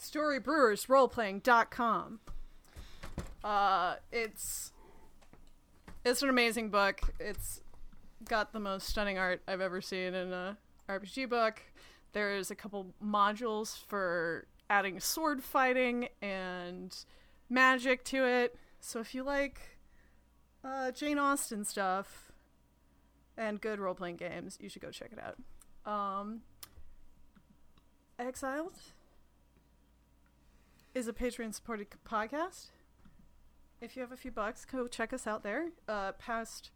storybrewersroleplaying.com. 0.00 2.20
Uh 3.44 3.96
it's 4.10 4.72
it's 6.04 6.22
an 6.22 6.30
amazing 6.30 6.70
book. 6.70 7.00
It's 7.20 7.60
got 8.24 8.52
the 8.52 8.60
most 8.60 8.88
stunning 8.88 9.18
art 9.18 9.42
I've 9.46 9.60
ever 9.60 9.82
seen 9.82 10.14
in 10.14 10.32
a 10.32 10.56
RPG 10.88 11.28
book. 11.28 11.62
There's 12.12 12.50
a 12.50 12.54
couple 12.54 12.94
modules 13.04 13.76
for 13.86 14.46
adding 14.70 15.00
sword 15.00 15.42
fighting 15.42 16.08
and 16.22 16.96
magic 17.50 18.04
to 18.04 18.24
it. 18.24 18.56
So 18.80 19.00
if 19.00 19.14
you 19.14 19.22
like 19.22 19.60
uh, 20.64 20.90
Jane 20.92 21.18
Austen 21.18 21.64
stuff 21.64 22.32
and 23.36 23.60
good 23.60 23.78
role 23.78 23.94
playing 23.94 24.16
games, 24.16 24.58
you 24.60 24.68
should 24.68 24.82
go 24.82 24.90
check 24.90 25.10
it 25.12 25.18
out. 25.18 25.90
Um, 25.90 26.42
Exiled 28.18 28.78
is 30.94 31.06
a 31.06 31.12
Patreon 31.12 31.54
supported 31.54 31.88
podcast. 32.08 32.66
If 33.80 33.94
you 33.94 34.02
have 34.02 34.10
a 34.10 34.16
few 34.16 34.32
bucks, 34.32 34.64
go 34.64 34.88
check 34.88 35.12
us 35.12 35.26
out 35.26 35.42
there. 35.44 35.68
Uh, 35.88 36.12
past 36.12 36.70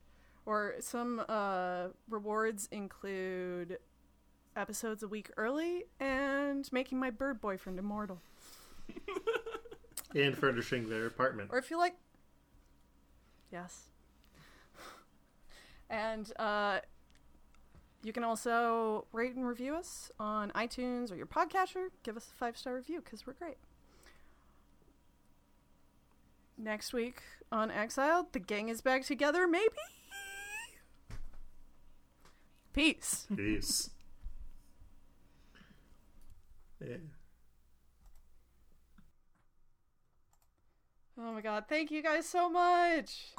or 0.46 0.74
some 0.80 1.22
uh, 1.28 1.88
rewards 2.08 2.68
include 2.70 3.78
episodes 4.56 5.02
a 5.02 5.08
week 5.08 5.30
early 5.36 5.84
and 5.98 6.70
making 6.72 6.98
my 6.98 7.10
bird 7.10 7.40
boyfriend 7.40 7.78
immortal. 7.78 8.20
And 10.14 10.36
furnishing 10.36 10.88
their 10.88 11.06
apartment. 11.06 11.50
Or 11.52 11.58
if 11.58 11.70
you 11.70 11.78
like, 11.78 11.94
yes. 13.50 13.88
And 15.88 16.32
uh, 16.38 16.80
you 18.02 18.12
can 18.12 18.24
also 18.24 19.06
rate 19.12 19.34
and 19.34 19.46
review 19.46 19.74
us 19.74 20.10
on 20.18 20.50
iTunes 20.50 21.12
or 21.12 21.16
your 21.16 21.26
podcatcher. 21.26 21.88
Give 22.02 22.16
us 22.16 22.28
a 22.32 22.36
five 22.36 22.56
star 22.56 22.74
review 22.74 23.00
because 23.02 23.26
we're 23.26 23.34
great. 23.34 23.58
Next 26.58 26.92
week 26.92 27.22
on 27.50 27.70
Exiled, 27.70 28.32
the 28.32 28.38
gang 28.38 28.68
is 28.68 28.80
back 28.80 29.04
together, 29.04 29.46
maybe? 29.46 29.68
Peace. 32.72 33.26
Peace. 33.34 33.90
Yeah. 36.80 36.96
Oh 41.18 41.32
my 41.32 41.40
god, 41.42 41.64
thank 41.68 41.90
you 41.90 42.02
guys 42.02 42.26
so 42.26 42.48
much. 42.48 43.32